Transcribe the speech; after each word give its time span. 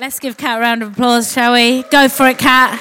Let's 0.00 0.20
give 0.20 0.36
Kat 0.36 0.58
a 0.58 0.60
round 0.60 0.84
of 0.84 0.92
applause, 0.92 1.32
shall 1.32 1.54
we? 1.54 1.82
Go 1.82 2.08
for 2.08 2.28
it, 2.28 2.38
Kat. 2.38 2.78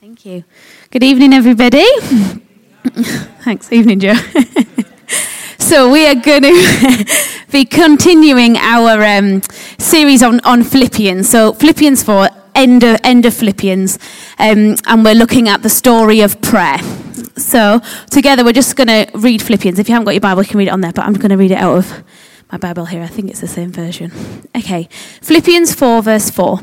Thank 0.00 0.24
you. 0.24 0.44
Good 0.90 1.02
evening, 1.02 1.34
everybody. 1.34 1.84
Thanks. 3.44 3.70
Evening, 3.70 4.00
Joe. 4.00 4.14
so, 5.58 5.92
we 5.92 6.06
are 6.06 6.14
going 6.14 6.40
to 6.44 7.04
be 7.52 7.66
continuing 7.66 8.56
our 8.56 9.04
um, 9.04 9.42
series 9.78 10.22
on, 10.22 10.40
on 10.46 10.64
Philippians. 10.64 11.28
So, 11.28 11.52
Philippians 11.52 12.02
4, 12.02 12.30
end 12.54 12.82
of, 12.82 12.98
end 13.04 13.26
of 13.26 13.34
Philippians, 13.34 13.98
um, 14.38 14.76
and 14.86 15.04
we're 15.04 15.14
looking 15.14 15.50
at 15.50 15.62
the 15.62 15.68
story 15.68 16.22
of 16.22 16.40
prayer. 16.40 16.78
So, 17.38 17.80
together, 18.10 18.44
we're 18.44 18.52
just 18.52 18.76
going 18.76 18.88
to 18.88 19.10
read 19.14 19.42
Philippians. 19.42 19.78
If 19.78 19.88
you 19.88 19.94
haven't 19.94 20.06
got 20.06 20.14
your 20.14 20.20
Bible, 20.20 20.42
you 20.42 20.48
can 20.48 20.58
read 20.58 20.68
it 20.68 20.72
on 20.72 20.80
there, 20.80 20.92
but 20.92 21.04
I'm 21.04 21.14
going 21.14 21.30
to 21.30 21.36
read 21.36 21.50
it 21.50 21.58
out 21.58 21.76
of 21.76 22.04
my 22.50 22.58
Bible 22.58 22.86
here. 22.86 23.02
I 23.02 23.06
think 23.06 23.30
it's 23.30 23.40
the 23.40 23.48
same 23.48 23.72
version. 23.72 24.12
Okay. 24.56 24.88
Philippians 25.22 25.74
4, 25.74 26.02
verse 26.02 26.30
4. 26.30 26.60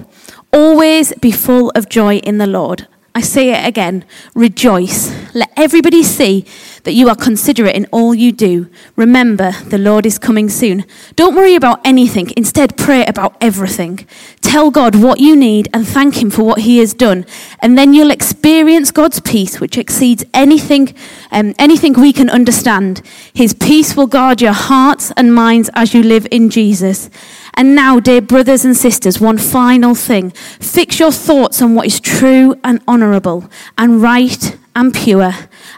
Always 0.53 1.13
be 1.15 1.31
full 1.31 1.71
of 1.75 1.89
joy 1.89 2.17
in 2.17 2.37
the 2.37 2.47
Lord. 2.47 2.87
I 3.17 3.21
say 3.21 3.51
it 3.51 3.65
again 3.65 4.03
rejoice. 4.33 5.09
Let 5.33 5.49
everybody 5.55 6.03
see 6.03 6.45
that 6.83 6.93
you 6.93 7.07
are 7.07 7.15
considerate 7.15 7.75
in 7.75 7.87
all 7.91 8.13
you 8.13 8.33
do. 8.33 8.69
Remember, 8.97 9.51
the 9.51 9.77
Lord 9.77 10.05
is 10.05 10.19
coming 10.19 10.49
soon. 10.49 10.83
Don't 11.15 11.35
worry 11.35 11.55
about 11.55 11.79
anything. 11.85 12.31
Instead, 12.35 12.77
pray 12.77 13.05
about 13.05 13.35
everything. 13.39 14.05
Tell 14.41 14.69
God 14.69 14.95
what 14.95 15.19
you 15.19 15.35
need 15.35 15.69
and 15.73 15.87
thank 15.87 16.21
Him 16.21 16.29
for 16.29 16.43
what 16.43 16.59
He 16.59 16.77
has 16.79 16.93
done. 16.93 17.25
And 17.59 17.77
then 17.77 17.93
you'll 17.93 18.11
experience 18.11 18.91
God's 18.91 19.21
peace, 19.21 19.59
which 19.61 19.77
exceeds 19.77 20.25
anything, 20.33 20.93
um, 21.31 21.55
anything 21.57 21.93
we 21.93 22.13
can 22.13 22.29
understand. 22.29 23.01
His 23.33 23.53
peace 23.53 23.95
will 23.95 24.07
guard 24.07 24.41
your 24.41 24.53
hearts 24.53 25.11
and 25.17 25.33
minds 25.33 25.69
as 25.73 25.93
you 25.93 26.03
live 26.03 26.27
in 26.31 26.49
Jesus. 26.49 27.09
And 27.57 27.73
now, 27.73 27.99
dear 27.99 28.21
brothers 28.21 28.65
and 28.65 28.75
sisters, 28.75 29.19
one 29.19 29.37
final 29.37 29.95
thing. 29.95 30.31
Fix 30.31 30.99
your 30.99 31.11
thoughts 31.11 31.61
on 31.61 31.73
what 31.73 31.87
is 31.87 31.99
true 31.99 32.59
and 32.63 32.81
honourable, 32.87 33.49
and 33.77 34.01
right 34.01 34.57
and 34.75 34.93
pure, 34.93 35.31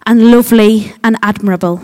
and 0.06 0.32
lovely 0.32 0.94
and 1.04 1.18
admirable. 1.22 1.82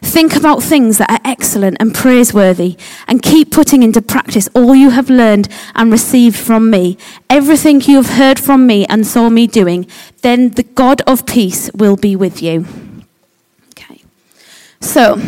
Think 0.00 0.34
about 0.34 0.62
things 0.62 0.98
that 0.98 1.10
are 1.10 1.20
excellent 1.24 1.76
and 1.78 1.94
praiseworthy, 1.94 2.76
and 3.06 3.22
keep 3.22 3.50
putting 3.50 3.82
into 3.82 4.00
practice 4.00 4.48
all 4.54 4.74
you 4.74 4.90
have 4.90 5.10
learned 5.10 5.48
and 5.74 5.92
received 5.92 6.36
from 6.36 6.70
me, 6.70 6.96
everything 7.28 7.82
you 7.82 7.96
have 7.96 8.16
heard 8.16 8.38
from 8.38 8.66
me 8.66 8.86
and 8.86 9.06
saw 9.06 9.28
me 9.28 9.46
doing. 9.46 9.86
Then 10.22 10.50
the 10.50 10.62
God 10.62 11.02
of 11.02 11.26
peace 11.26 11.70
will 11.74 11.96
be 11.96 12.16
with 12.16 12.42
you. 12.42 12.66
Okay. 13.70 14.02
So, 14.80 15.20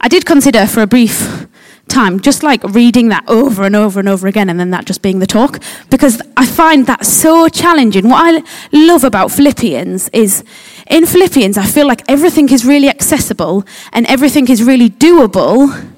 I 0.00 0.08
did 0.08 0.26
consider 0.26 0.66
for 0.66 0.82
a 0.82 0.86
brief 0.86 1.46
time, 1.88 2.20
just 2.20 2.42
like 2.42 2.62
reading 2.64 3.08
that 3.08 3.24
over 3.28 3.64
and 3.64 3.76
over 3.76 4.00
and 4.00 4.08
over 4.08 4.26
again, 4.26 4.48
and 4.50 4.58
then 4.58 4.70
that 4.70 4.84
just 4.84 5.02
being 5.02 5.18
the 5.18 5.26
talk, 5.26 5.62
because 5.90 6.20
I 6.36 6.46
find 6.46 6.86
that 6.86 7.06
so 7.06 7.48
challenging. 7.48 8.08
What 8.08 8.22
I 8.34 8.42
love 8.72 9.04
about 9.04 9.30
Philippians 9.30 10.08
is 10.10 10.44
in 10.88 11.06
Philippians, 11.06 11.56
I 11.58 11.66
feel 11.66 11.86
like 11.86 12.02
everything 12.08 12.48
is 12.50 12.64
really 12.64 12.88
accessible 12.88 13.64
and 13.92 14.06
everything 14.06 14.48
is 14.48 14.62
really 14.62 14.90
doable, 14.90 15.92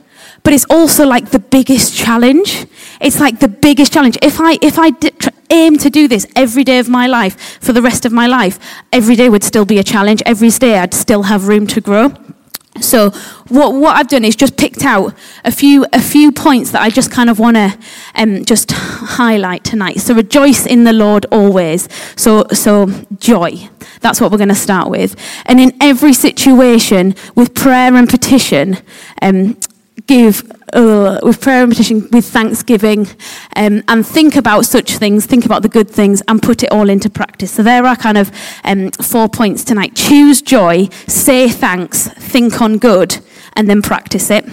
but 0.45 0.53
it's 0.53 0.67
also 0.71 1.05
like 1.07 1.31
the 1.31 1.39
biggest 1.39 1.97
challenge. 1.97 2.67
It's 3.01 3.21
like 3.21 3.41
the 3.41 3.49
biggest 3.49 3.93
challenge. 3.93 4.17
If 4.23 4.41
I, 4.41 4.59
if 4.63 4.79
I 4.79 4.91
did, 4.91 5.15
aim 5.51 5.79
to 5.79 5.91
do 5.91 6.09
this 6.09 6.27
every 6.37 6.65
day 6.65 6.79
of 6.79 6.89
my 6.89 7.07
life 7.07 7.59
for 7.61 7.73
the 7.73 7.83
rest 7.83 8.07
of 8.07 8.13
my 8.13 8.27
life, 8.27 8.59
every 8.93 9.17
day 9.17 9.29
would 9.29 9.45
still 9.45 9.65
be 9.65 9.79
a 9.79 9.85
challenge. 9.85 10.23
Every 10.25 10.51
day 10.51 10.79
I'd 10.79 10.95
still 10.95 11.25
have 11.25 11.49
room 11.49 11.67
to 11.69 11.81
grow. 11.81 12.13
So 12.81 13.11
what, 13.49 13.75
what 13.75 13.97
I've 13.97 14.09
done 14.09 14.25
is 14.25 14.37
just 14.37 14.57
picked 14.57 14.85
out 14.85 15.15
a 15.45 15.51
few 15.51 15.85
a 15.93 16.01
few 16.01 16.31
points 16.31 16.71
that 16.71 16.83
I 16.83 16.91
just 16.91 17.11
kind 17.11 17.29
of 17.29 17.39
want 17.39 17.57
to 17.57 17.77
um, 18.15 18.45
just 18.45 18.71
highlight 18.73 19.65
tonight. 19.65 20.01
So 20.01 20.15
rejoice 20.15 20.67
in 20.67 20.85
the 20.85 20.93
Lord 20.93 21.27
always. 21.33 21.89
So 22.17 22.47
so 22.53 22.87
joy. 23.19 23.69
That's 24.01 24.21
what 24.21 24.31
we're 24.31 24.39
going 24.39 24.49
to 24.49 24.55
start 24.55 24.91
with. 24.91 25.17
And 25.47 25.59
in 25.59 25.77
every 25.81 26.13
situation, 26.13 27.15
with 27.35 27.55
prayer 27.55 27.95
and 27.95 28.09
petition, 28.09 28.79
um, 29.23 29.59
give 30.07 30.49
uh, 30.73 31.19
with 31.23 31.41
prayer 31.41 31.63
and 31.63 31.71
petition, 31.71 32.09
with 32.11 32.27
thanksgiving, 32.27 33.07
um, 33.57 33.83
and 33.89 34.07
think 34.07 34.37
about 34.37 34.65
such 34.65 34.97
things, 34.97 35.27
think 35.27 35.45
about 35.45 35.63
the 35.63 35.69
good 35.69 35.91
things, 35.91 36.23
and 36.29 36.43
put 36.43 36.63
it 36.63 36.73
all 36.73 36.89
into 36.89 37.11
practice. 37.11 37.53
So 37.53 37.63
there 37.63 37.85
are 37.87 37.97
kind 37.97 38.19
of 38.19 38.31
um, 38.65 38.91
four 38.93 39.29
points 39.29 39.65
tonight. 39.65 39.95
Choose 39.95 40.43
joy, 40.43 40.89
say 41.07 41.49
thanks, 41.49 42.09
think 42.09 42.61
on 42.61 42.79
good, 42.79 43.19
and 43.55 43.69
then 43.69 43.83
practice 43.83 44.31
it. 44.31 44.45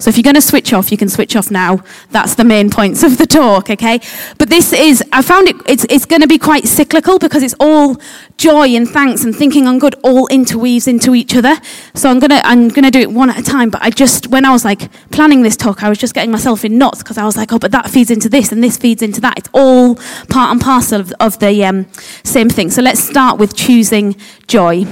So 0.00 0.08
if 0.08 0.16
you're 0.16 0.24
going 0.24 0.34
to 0.34 0.40
switch 0.40 0.72
off, 0.72 0.90
you 0.90 0.96
can 0.96 1.10
switch 1.10 1.36
off 1.36 1.50
now. 1.50 1.84
That's 2.10 2.34
the 2.34 2.42
main 2.42 2.70
points 2.70 3.02
of 3.02 3.18
the 3.18 3.26
talk, 3.26 3.68
okay? 3.68 4.00
But 4.38 4.48
this 4.48 4.72
is, 4.72 5.04
I 5.12 5.20
found 5.20 5.48
it, 5.48 5.56
it's, 5.66 5.84
it's 5.90 6.06
going 6.06 6.22
to 6.22 6.26
be 6.26 6.38
quite 6.38 6.64
cyclical 6.66 7.18
because 7.18 7.42
it's 7.42 7.54
all 7.60 8.00
joy 8.38 8.68
and 8.68 8.88
thanks 8.88 9.24
and 9.24 9.36
thinking 9.36 9.66
on 9.66 9.78
good 9.78 9.94
all 10.02 10.26
interweaves 10.28 10.88
into 10.88 11.14
each 11.14 11.36
other. 11.36 11.54
So 11.94 12.08
I'm 12.08 12.18
going 12.18 12.30
to, 12.30 12.40
I'm 12.46 12.68
going 12.70 12.84
to 12.84 12.90
do 12.90 13.00
it 13.00 13.10
one 13.10 13.28
at 13.28 13.38
a 13.38 13.42
time. 13.42 13.68
But 13.68 13.82
I 13.82 13.90
just, 13.90 14.28
when 14.28 14.46
I 14.46 14.52
was 14.52 14.64
like 14.64 14.90
planning 15.10 15.42
this 15.42 15.56
talk, 15.56 15.82
I 15.82 15.90
was 15.90 15.98
just 15.98 16.14
getting 16.14 16.30
myself 16.30 16.64
in 16.64 16.78
knots 16.78 17.02
because 17.02 17.18
I 17.18 17.26
was 17.26 17.36
like, 17.36 17.52
oh, 17.52 17.58
but 17.58 17.70
that 17.72 17.90
feeds 17.90 18.10
into 18.10 18.30
this 18.30 18.52
and 18.52 18.64
this 18.64 18.78
feeds 18.78 19.02
into 19.02 19.20
that. 19.20 19.38
It's 19.38 19.50
all 19.52 19.96
part 20.30 20.50
and 20.50 20.60
parcel 20.60 21.00
of, 21.00 21.12
of 21.20 21.38
the 21.40 21.62
um, 21.66 21.86
same 22.24 22.48
thing. 22.48 22.70
So 22.70 22.80
let's 22.80 23.00
start 23.00 23.38
with 23.38 23.54
choosing 23.54 24.16
joy. 24.46 24.86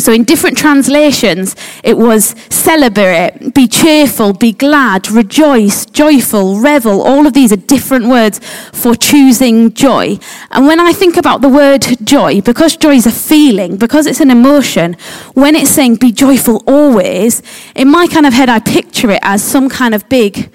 So, 0.00 0.12
in 0.12 0.24
different 0.24 0.56
translations, 0.56 1.54
it 1.84 1.96
was 1.96 2.34
celebrate, 2.50 3.54
be 3.54 3.68
cheerful, 3.68 4.32
be 4.32 4.52
glad, 4.52 5.10
rejoice, 5.10 5.86
joyful, 5.86 6.60
revel. 6.60 7.02
All 7.02 7.26
of 7.26 7.32
these 7.32 7.52
are 7.52 7.56
different 7.56 8.06
words 8.06 8.40
for 8.72 8.94
choosing 8.94 9.72
joy. 9.72 10.18
And 10.50 10.66
when 10.66 10.80
I 10.80 10.92
think 10.92 11.16
about 11.16 11.40
the 11.40 11.48
word 11.48 11.84
joy, 12.04 12.40
because 12.40 12.76
joy 12.76 12.94
is 12.94 13.06
a 13.06 13.12
feeling, 13.12 13.76
because 13.76 14.06
it's 14.06 14.20
an 14.20 14.30
emotion, 14.30 14.96
when 15.34 15.54
it's 15.54 15.70
saying 15.70 15.96
be 15.96 16.12
joyful 16.12 16.62
always, 16.66 17.42
in 17.74 17.90
my 17.90 18.06
kind 18.06 18.26
of 18.26 18.32
head, 18.32 18.48
I 18.48 18.58
picture 18.58 19.10
it 19.10 19.20
as 19.22 19.42
some 19.42 19.68
kind 19.68 19.94
of 19.94 20.08
big 20.08 20.50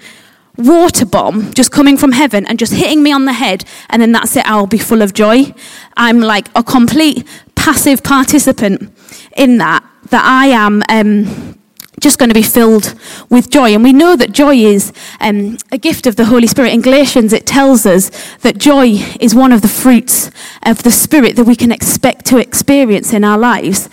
water 0.56 1.04
bomb 1.04 1.52
just 1.52 1.70
coming 1.70 1.96
from 1.96 2.12
heaven 2.12 2.46
and 2.46 2.58
just 2.58 2.72
hitting 2.72 3.02
me 3.02 3.12
on 3.12 3.24
the 3.24 3.32
head, 3.32 3.64
and 3.90 4.00
then 4.00 4.12
that's 4.12 4.36
it, 4.36 4.46
I'll 4.46 4.66
be 4.66 4.78
full 4.78 5.02
of 5.02 5.12
joy. 5.12 5.54
I'm 5.96 6.20
like 6.20 6.48
a 6.54 6.62
complete 6.62 7.26
passive 7.54 8.02
participant 8.02 8.95
in 9.36 9.58
that, 9.58 9.84
that 10.10 10.24
I 10.24 10.46
am 10.46 10.82
um, 10.88 11.58
just 12.00 12.18
going 12.18 12.28
to 12.28 12.34
be 12.34 12.42
filled 12.42 12.94
with 13.30 13.50
joy. 13.50 13.74
And 13.74 13.82
we 13.82 13.92
know 13.92 14.16
that 14.16 14.32
joy 14.32 14.56
is 14.56 14.92
um, 15.20 15.56
a 15.72 15.78
gift 15.78 16.06
of 16.06 16.16
the 16.16 16.26
Holy 16.26 16.46
Spirit. 16.46 16.72
In 16.72 16.82
Galatians, 16.82 17.32
it 17.32 17.46
tells 17.46 17.86
us 17.86 18.10
that 18.38 18.58
joy 18.58 18.98
is 19.20 19.34
one 19.34 19.52
of 19.52 19.62
the 19.62 19.68
fruits 19.68 20.30
of 20.62 20.82
the 20.82 20.90
Spirit 20.90 21.36
that 21.36 21.44
we 21.44 21.56
can 21.56 21.72
expect 21.72 22.26
to 22.26 22.38
experience 22.38 23.12
in 23.12 23.24
our 23.24 23.38
lives. 23.38 23.88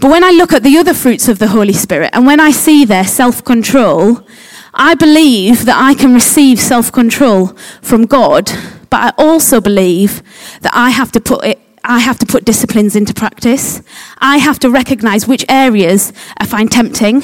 But 0.00 0.10
when 0.10 0.24
I 0.24 0.30
look 0.30 0.52
at 0.52 0.62
the 0.62 0.76
other 0.76 0.94
fruits 0.94 1.28
of 1.28 1.38
the 1.38 1.48
Holy 1.48 1.72
Spirit 1.72 2.10
and 2.12 2.26
when 2.26 2.40
I 2.40 2.50
see 2.50 2.84
their 2.84 3.04
self 3.04 3.44
control, 3.44 4.26
I 4.74 4.94
believe 4.94 5.66
that 5.66 5.80
I 5.80 5.94
can 5.94 6.12
receive 6.12 6.58
self 6.58 6.90
control 6.90 7.56
from 7.80 8.06
God, 8.06 8.50
but 8.90 9.00
I 9.00 9.12
also 9.16 9.60
believe 9.60 10.22
that 10.62 10.72
I 10.74 10.90
have 10.90 11.12
to 11.12 11.20
put 11.20 11.44
it 11.44 11.60
I 11.84 12.00
have 12.00 12.18
to 12.20 12.26
put 12.26 12.44
disciplines 12.44 12.96
into 12.96 13.12
practice. 13.12 13.82
I 14.18 14.38
have 14.38 14.58
to 14.60 14.70
recognize 14.70 15.28
which 15.28 15.44
areas 15.48 16.12
I 16.38 16.46
find 16.46 16.70
tempting 16.70 17.22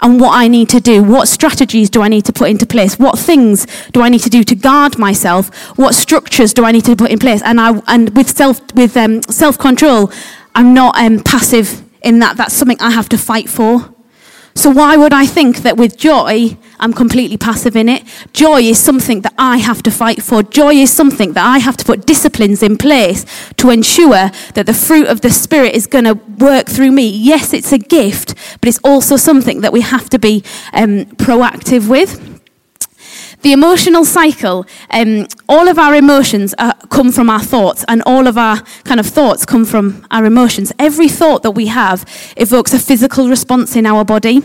and 0.00 0.20
what 0.20 0.36
I 0.36 0.48
need 0.48 0.68
to 0.70 0.80
do. 0.80 1.02
What 1.02 1.28
strategies 1.28 1.88
do 1.88 2.02
I 2.02 2.08
need 2.08 2.26
to 2.26 2.32
put 2.32 2.50
into 2.50 2.66
place? 2.66 2.98
What 2.98 3.18
things 3.18 3.66
do 3.92 4.02
I 4.02 4.10
need 4.10 4.20
to 4.20 4.30
do 4.30 4.44
to 4.44 4.54
guard 4.54 4.98
myself? 4.98 5.48
What 5.78 5.94
structures 5.94 6.52
do 6.52 6.64
I 6.64 6.72
need 6.72 6.84
to 6.84 6.94
put 6.94 7.10
in 7.10 7.18
place? 7.18 7.40
And, 7.42 7.58
I, 7.58 7.80
and 7.88 8.14
with, 8.14 8.36
self, 8.36 8.60
with 8.74 8.96
um, 8.96 9.22
self-control, 9.22 10.12
I'm 10.54 10.74
not 10.74 10.96
um, 10.98 11.20
passive 11.20 11.82
in 12.02 12.18
that. 12.18 12.36
That's 12.36 12.54
something 12.54 12.78
I 12.80 12.90
have 12.90 13.08
to 13.10 13.18
fight 13.18 13.48
for. 13.48 13.91
So 14.54 14.70
why 14.70 14.96
would 14.96 15.12
I 15.12 15.26
think 15.26 15.58
that 15.58 15.76
with 15.76 15.96
joy, 15.96 16.56
I'm 16.78 16.92
completely 16.92 17.36
passive 17.36 17.74
in 17.76 17.88
it? 17.88 18.02
Joy 18.32 18.60
is 18.60 18.78
something 18.78 19.22
that 19.22 19.34
I 19.38 19.58
have 19.58 19.82
to 19.84 19.90
fight 19.90 20.22
for. 20.22 20.42
Joy 20.42 20.74
is 20.74 20.92
something 20.92 21.32
that 21.32 21.44
I 21.44 21.58
have 21.58 21.76
to 21.78 21.84
put 21.84 22.06
disciplines 22.06 22.62
in 22.62 22.76
place 22.76 23.24
to 23.56 23.70
ensure 23.70 24.30
that 24.54 24.66
the 24.66 24.74
fruit 24.74 25.08
of 25.08 25.22
the 25.22 25.30
Spirit 25.30 25.74
is 25.74 25.86
going 25.86 26.04
to 26.04 26.14
work 26.38 26.66
through 26.66 26.92
me. 26.92 27.08
Yes, 27.08 27.52
it's 27.52 27.72
a 27.72 27.78
gift, 27.78 28.34
but 28.60 28.68
it's 28.68 28.80
also 28.84 29.16
something 29.16 29.62
that 29.62 29.72
we 29.72 29.80
have 29.80 30.10
to 30.10 30.18
be 30.18 30.44
um, 30.72 31.06
proactive 31.16 31.88
with. 31.88 32.31
The 33.42 33.52
emotional 33.52 34.04
cycle, 34.04 34.66
um, 34.90 35.26
all 35.48 35.68
of 35.68 35.78
our 35.78 35.96
emotions 35.96 36.54
are, 36.58 36.74
come 36.90 37.10
from 37.10 37.28
our 37.28 37.40
thoughts, 37.42 37.84
and 37.88 38.00
all 38.06 38.28
of 38.28 38.38
our 38.38 38.60
kind 38.84 39.00
of 39.00 39.06
thoughts 39.06 39.44
come 39.44 39.64
from 39.64 40.06
our 40.12 40.24
emotions. 40.24 40.72
Every 40.78 41.08
thought 41.08 41.42
that 41.42 41.50
we 41.50 41.66
have 41.66 42.04
evokes 42.36 42.72
a 42.72 42.78
physical 42.78 43.28
response 43.28 43.74
in 43.74 43.84
our 43.84 44.04
body. 44.04 44.42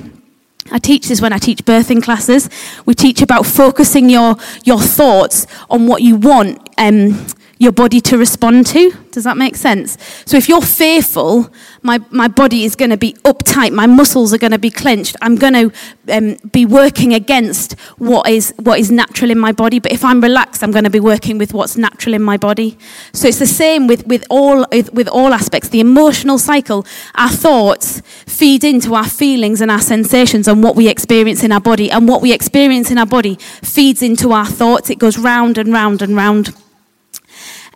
I 0.72 0.80
teach 0.80 1.08
this 1.08 1.22
when 1.22 1.32
I 1.32 1.38
teach 1.38 1.64
birthing 1.64 2.02
classes. 2.02 2.50
We 2.86 2.96
teach 2.96 3.22
about 3.22 3.46
focusing 3.46 4.10
your, 4.10 4.36
your 4.64 4.80
thoughts 4.80 5.46
on 5.70 5.88
what 5.88 6.02
you 6.02 6.16
want 6.16 6.68
um, 6.78 7.28
your 7.60 7.72
body 7.72 8.00
to 8.02 8.18
respond 8.18 8.68
to. 8.68 8.92
Does 9.12 9.24
that 9.24 9.38
make 9.38 9.56
sense? 9.56 9.98
So 10.26 10.38
if 10.38 10.48
you're 10.48 10.62
fearful, 10.62 11.52
my, 11.82 12.00
my 12.10 12.28
body 12.28 12.64
is 12.64 12.76
going 12.76 12.92
to 12.92 12.98
be 12.98 13.14
uptight, 13.24 13.72
my 13.72 13.88
muscles 13.88 14.34
are 14.34 14.38
going 14.38 14.52
to 14.52 14.60
be 14.60 14.70
clenched, 14.70 15.16
I'm 15.22 15.36
going 15.36 15.54
to 15.54 15.72
um, 16.10 16.38
be 16.52 16.66
working 16.66 17.14
against 17.14 17.80
what 17.98 18.30
is, 18.30 18.54
what 18.58 18.80
is 18.80 18.92
natural 18.92 19.32
in 19.32 19.40
my 19.40 19.52
body. 19.52 19.80
But 19.80 19.92
if 19.92 20.04
I'm 20.04 20.22
relaxed, 20.22 20.64
I'm 20.64 20.72
going 20.72 20.84
to 20.84 20.90
be 20.90 21.00
working 21.00 21.38
with 21.38 21.54
what's 21.54 21.78
natural 21.78 22.16
in 22.16 22.22
my 22.22 22.38
body. 22.38 22.78
So 23.14 23.28
it's 23.28 23.40
the 23.40 23.48
same 23.48 23.88
with, 23.88 24.06
with, 24.08 24.26
all, 24.30 24.66
with 24.72 25.08
all 25.08 25.34
aspects. 25.34 25.70
The 25.70 25.80
emotional 25.80 26.38
cycle, 26.38 26.86
our 27.16 27.30
thoughts 27.30 28.02
feed 28.26 28.64
into 28.64 28.96
our 28.96 29.10
feelings 29.10 29.62
and 29.62 29.72
our 29.72 29.82
sensations 29.82 30.48
and 30.48 30.64
what 30.64 30.76
we 30.76 30.88
experience 30.88 31.44
in 31.44 31.52
our 31.52 31.62
body. 31.62 31.92
And 31.92 32.08
what 32.08 32.22
we 32.22 32.34
experience 32.34 32.92
in 32.92 32.98
our 32.98 33.06
body 33.06 33.36
feeds 33.36 34.02
into 34.02 34.32
our 34.32 34.46
thoughts. 34.46 34.90
It 34.90 35.00
goes 35.00 35.18
round 35.18 35.58
and 35.58 35.72
round 35.72 36.02
and 36.02 36.16
round. 36.16 36.56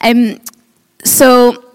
Um, 0.01 0.39
so 1.03 1.71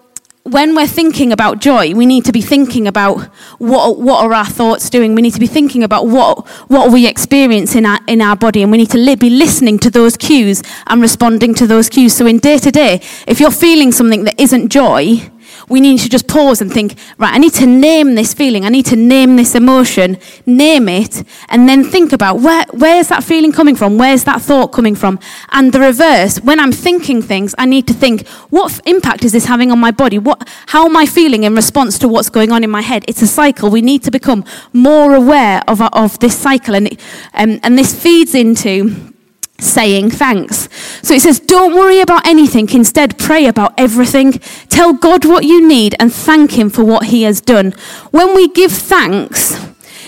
when 0.50 0.74
we're 0.76 0.86
thinking 0.86 1.32
about 1.32 1.60
joy, 1.60 1.92
we 1.94 2.06
need 2.06 2.24
to 2.24 2.32
be 2.32 2.40
thinking 2.40 2.86
about 2.86 3.24
what, 3.58 3.98
what 3.98 4.24
are 4.24 4.32
our 4.32 4.46
thoughts 4.46 4.88
doing. 4.88 5.14
We 5.14 5.22
need 5.22 5.34
to 5.34 5.40
be 5.40 5.46
thinking 5.46 5.82
about 5.82 6.06
what, 6.06 6.46
what 6.68 6.92
we 6.92 7.06
experience 7.06 7.74
in 7.74 7.84
our, 7.84 7.98
in 8.06 8.22
our 8.22 8.36
body, 8.36 8.62
and 8.62 8.70
we 8.70 8.78
need 8.78 8.90
to 8.90 8.98
li- 8.98 9.16
be 9.16 9.30
listening 9.30 9.78
to 9.80 9.90
those 9.90 10.16
cues 10.16 10.62
and 10.86 11.02
responding 11.02 11.54
to 11.54 11.66
those 11.66 11.88
cues. 11.88 12.14
So, 12.14 12.26
in 12.26 12.38
day 12.38 12.58
to 12.58 12.70
day, 12.70 13.00
if 13.26 13.40
you're 13.40 13.50
feeling 13.50 13.90
something 13.90 14.24
that 14.24 14.40
isn't 14.40 14.68
joy, 14.68 15.30
we 15.68 15.80
need 15.80 15.98
to 16.00 16.08
just 16.08 16.28
pause 16.28 16.60
and 16.60 16.72
think, 16.72 16.96
right, 17.18 17.34
I 17.34 17.38
need 17.38 17.54
to 17.54 17.66
name 17.66 18.14
this 18.14 18.34
feeling, 18.34 18.64
I 18.64 18.68
need 18.68 18.86
to 18.86 18.96
name 18.96 19.36
this 19.36 19.54
emotion, 19.54 20.18
name 20.44 20.88
it, 20.88 21.24
and 21.48 21.68
then 21.68 21.84
think 21.84 22.12
about 22.12 22.40
where, 22.40 22.64
where's 22.72 23.08
that 23.08 23.24
feeling 23.24 23.52
coming 23.52 23.76
from? 23.76 23.98
Where's 23.98 24.24
that 24.24 24.42
thought 24.42 24.68
coming 24.68 24.94
from? 24.94 25.18
And 25.52 25.72
the 25.72 25.80
reverse, 25.80 26.40
when 26.40 26.60
I'm 26.60 26.72
thinking 26.72 27.22
things, 27.22 27.54
I 27.58 27.66
need 27.66 27.86
to 27.88 27.94
think, 27.94 28.26
what 28.50 28.80
impact 28.86 29.24
is 29.24 29.32
this 29.32 29.46
having 29.46 29.70
on 29.70 29.78
my 29.78 29.90
body? 29.90 30.18
What, 30.18 30.48
how 30.66 30.86
am 30.86 30.96
I 30.96 31.06
feeling 31.06 31.44
in 31.44 31.54
response 31.54 31.98
to 32.00 32.08
what's 32.08 32.30
going 32.30 32.52
on 32.52 32.64
in 32.64 32.70
my 32.70 32.82
head? 32.82 33.04
It's 33.08 33.22
a 33.22 33.26
cycle. 33.26 33.70
We 33.70 33.82
need 33.82 34.02
to 34.04 34.10
become 34.10 34.44
more 34.72 35.14
aware 35.14 35.62
of, 35.68 35.80
of 35.80 36.18
this 36.20 36.36
cycle, 36.36 36.74
and, 36.74 36.88
um, 37.34 37.60
and 37.62 37.78
this 37.78 37.94
feeds 38.00 38.34
into 38.34 39.14
saying 39.58 40.10
thanks. 40.10 40.68
So 41.02 41.14
it 41.14 41.22
says, 41.22 41.40
don't 41.40 41.74
worry 41.74 42.00
about 42.00 42.26
anything. 42.26 42.68
Instead, 42.70 43.18
pray 43.18 43.46
about 43.46 43.74
everything. 43.78 44.32
Tell 44.68 44.92
God 44.92 45.24
what 45.24 45.44
you 45.44 45.66
need 45.66 45.94
and 45.98 46.12
thank 46.12 46.52
Him 46.52 46.70
for 46.70 46.84
what 46.84 47.06
He 47.06 47.22
has 47.22 47.40
done. 47.40 47.72
When 48.10 48.34
we 48.34 48.48
give 48.48 48.72
thanks, 48.72 49.58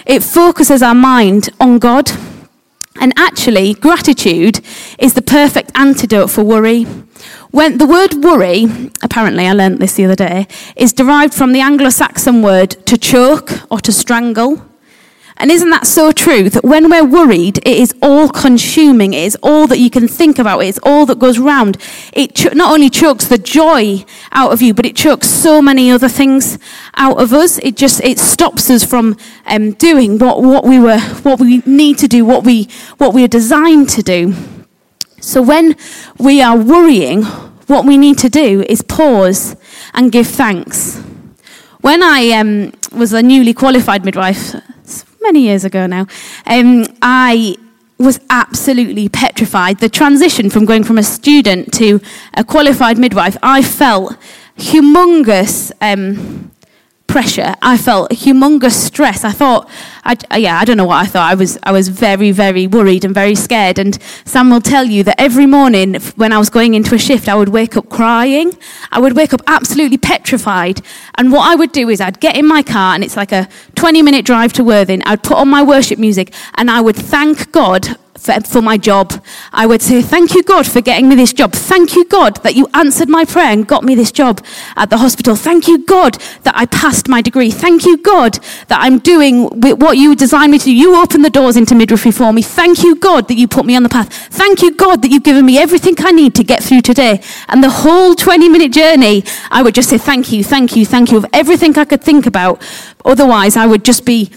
it 0.06 0.22
focuses 0.22 0.82
our 0.82 0.94
mind 0.94 1.50
on 1.60 1.78
God. 1.78 2.10
And 3.00 3.12
actually, 3.16 3.74
gratitude 3.74 4.60
is 4.98 5.14
the 5.14 5.22
perfect 5.22 5.70
antidote 5.74 6.30
for 6.30 6.42
worry. 6.42 6.84
When 7.50 7.78
the 7.78 7.86
word 7.86 8.24
worry, 8.24 8.66
apparently 9.02 9.46
I 9.46 9.52
learnt 9.52 9.80
this 9.80 9.94
the 9.94 10.04
other 10.04 10.16
day, 10.16 10.46
is 10.76 10.92
derived 10.92 11.32
from 11.32 11.52
the 11.52 11.60
Anglo 11.60 11.90
Saxon 11.90 12.42
word 12.42 12.70
to 12.86 12.98
choke 12.98 13.50
or 13.70 13.80
to 13.80 13.92
strangle. 13.92 14.62
And 15.40 15.52
isn't 15.52 15.70
that 15.70 15.86
so 15.86 16.10
true 16.10 16.50
that 16.50 16.64
when 16.64 16.90
we're 16.90 17.04
worried, 17.04 17.58
it 17.58 17.76
is 17.78 17.94
all 18.02 18.28
consuming, 18.28 19.14
it 19.14 19.22
is 19.22 19.36
all 19.40 19.68
that 19.68 19.78
you 19.78 19.88
can 19.88 20.08
think 20.08 20.36
about, 20.36 20.60
it 20.60 20.66
is 20.66 20.80
all 20.82 21.06
that 21.06 21.20
goes 21.20 21.38
round. 21.38 21.78
It 22.12 22.34
ch- 22.34 22.54
not 22.54 22.72
only 22.72 22.90
chokes 22.90 23.26
the 23.26 23.38
joy 23.38 24.04
out 24.32 24.52
of 24.52 24.60
you, 24.60 24.74
but 24.74 24.84
it 24.84 24.96
chokes 24.96 25.28
so 25.28 25.62
many 25.62 25.92
other 25.92 26.08
things 26.08 26.58
out 26.96 27.20
of 27.22 27.32
us. 27.32 27.58
It 27.58 27.76
just 27.76 28.00
it 28.02 28.18
stops 28.18 28.68
us 28.68 28.84
from 28.84 29.16
um, 29.46 29.72
doing 29.72 30.18
what, 30.18 30.42
what 30.42 30.64
we 30.64 30.80
were 30.80 30.98
what 31.22 31.38
we 31.38 31.62
need 31.64 31.98
to 31.98 32.08
do, 32.08 32.24
what 32.24 32.42
we 32.44 32.68
what 32.96 33.14
we 33.14 33.22
are 33.22 33.28
designed 33.28 33.88
to 33.90 34.02
do. 34.02 34.34
So 35.20 35.40
when 35.40 35.76
we 36.18 36.42
are 36.42 36.56
worrying, 36.56 37.22
what 37.68 37.84
we 37.84 37.96
need 37.96 38.18
to 38.18 38.28
do 38.28 38.64
is 38.68 38.82
pause 38.82 39.54
and 39.94 40.10
give 40.10 40.26
thanks. 40.26 41.00
When 41.80 42.02
I 42.02 42.32
um, 42.32 42.72
was 42.92 43.12
a 43.12 43.22
newly 43.22 43.54
qualified 43.54 44.04
midwife, 44.04 44.56
many 45.20 45.40
years 45.40 45.64
ago 45.64 45.86
now, 45.86 46.06
um, 46.46 46.86
I 47.02 47.56
was 47.98 48.20
absolutely 48.30 49.08
petrified. 49.08 49.80
The 49.80 49.88
transition 49.88 50.50
from 50.50 50.64
going 50.64 50.84
from 50.84 50.98
a 50.98 51.02
student 51.02 51.72
to 51.74 52.00
a 52.34 52.44
qualified 52.44 52.98
midwife, 52.98 53.36
I 53.42 53.62
felt 53.62 54.16
humongous 54.56 55.72
um, 55.80 56.37
pressure. 57.08 57.54
I 57.60 57.76
felt 57.76 58.10
humongous 58.10 58.72
stress. 58.72 59.24
I 59.24 59.32
thought, 59.32 59.68
I, 60.04 60.16
yeah, 60.36 60.58
I 60.60 60.64
don't 60.64 60.76
know 60.76 60.84
what 60.84 61.02
I 61.02 61.06
thought. 61.06 61.28
I 61.28 61.34
was, 61.34 61.58
I 61.64 61.72
was 61.72 61.88
very, 61.88 62.30
very 62.30 62.66
worried 62.66 63.04
and 63.04 63.12
very 63.12 63.34
scared. 63.34 63.78
And 63.78 64.00
Sam 64.24 64.50
will 64.50 64.60
tell 64.60 64.84
you 64.84 65.02
that 65.04 65.20
every 65.20 65.46
morning 65.46 65.94
when 66.16 66.32
I 66.32 66.38
was 66.38 66.50
going 66.50 66.74
into 66.74 66.94
a 66.94 66.98
shift, 66.98 67.28
I 67.28 67.34
would 67.34 67.48
wake 67.48 67.76
up 67.76 67.88
crying. 67.88 68.52
I 68.92 69.00
would 69.00 69.16
wake 69.16 69.34
up 69.34 69.42
absolutely 69.46 69.98
petrified. 69.98 70.82
And 71.16 71.32
what 71.32 71.50
I 71.50 71.56
would 71.56 71.72
do 71.72 71.88
is 71.88 72.00
I'd 72.00 72.20
get 72.20 72.36
in 72.36 72.46
my 72.46 72.62
car, 72.62 72.94
and 72.94 73.02
it's 73.02 73.16
like 73.16 73.32
a 73.32 73.48
20 73.74 74.02
minute 74.02 74.24
drive 74.24 74.52
to 74.54 74.64
Worthing. 74.64 75.02
I'd 75.04 75.22
put 75.22 75.38
on 75.38 75.48
my 75.48 75.62
worship 75.62 75.98
music, 75.98 76.32
and 76.54 76.70
I 76.70 76.80
would 76.80 76.96
thank 76.96 77.50
God 77.50 77.96
for, 78.18 78.40
for, 78.40 78.62
my 78.62 78.76
job. 78.76 79.24
I 79.52 79.66
would 79.66 79.80
say, 79.80 80.02
Thank 80.02 80.34
you, 80.34 80.42
God, 80.42 80.66
for 80.66 80.80
getting 80.80 81.08
me 81.08 81.14
this 81.14 81.32
job. 81.32 81.52
Thank 81.52 81.94
you, 81.94 82.04
God, 82.04 82.42
that 82.42 82.54
you 82.54 82.68
answered 82.74 83.08
my 83.08 83.24
prayer 83.24 83.52
and 83.52 83.66
got 83.66 83.84
me 83.84 83.94
this 83.94 84.12
job 84.12 84.44
at 84.76 84.90
the 84.90 84.98
hospital. 84.98 85.36
Thank 85.36 85.68
you, 85.68 85.84
God, 85.84 86.14
that 86.42 86.54
I 86.56 86.66
passed 86.66 87.08
my 87.08 87.22
degree. 87.22 87.50
Thank 87.50 87.84
you, 87.84 87.96
God, 87.96 88.38
that 88.68 88.78
I'm 88.80 88.98
doing 88.98 89.44
what 89.44 89.96
you 89.96 90.14
designed 90.14 90.52
me 90.52 90.58
to 90.58 90.64
do. 90.64 90.72
You 90.74 91.00
opened 91.00 91.24
the 91.24 91.30
doors 91.30 91.56
into 91.56 91.74
midwifery 91.74 92.10
for 92.10 92.32
me. 92.32 92.42
Thank 92.42 92.82
you, 92.82 92.96
God, 92.96 93.28
that 93.28 93.34
you 93.34 93.48
put 93.48 93.64
me 93.64 93.76
on 93.76 93.82
the 93.82 93.88
path. 93.88 94.12
Thank 94.12 94.62
you, 94.62 94.74
God, 94.74 95.02
that 95.02 95.10
you've 95.10 95.24
given 95.24 95.46
me 95.46 95.58
everything 95.58 95.94
I 95.98 96.12
need 96.12 96.34
to 96.34 96.44
get 96.44 96.62
through 96.62 96.82
today. 96.82 97.22
And 97.48 97.62
the 97.62 97.70
whole 97.70 98.14
20 98.14 98.48
minute 98.48 98.72
journey, 98.72 99.24
I 99.50 99.62
would 99.62 99.74
just 99.74 99.90
say, 99.90 99.98
Thank 99.98 100.32
you, 100.32 100.42
thank 100.42 100.76
you, 100.76 100.84
thank 100.84 101.12
you, 101.12 101.18
of 101.18 101.26
everything 101.32 101.78
I 101.78 101.84
could 101.84 102.02
think 102.02 102.26
about. 102.26 102.62
Otherwise, 103.04 103.56
I 103.56 103.66
would 103.66 103.84
just 103.84 104.04
be 104.04 104.30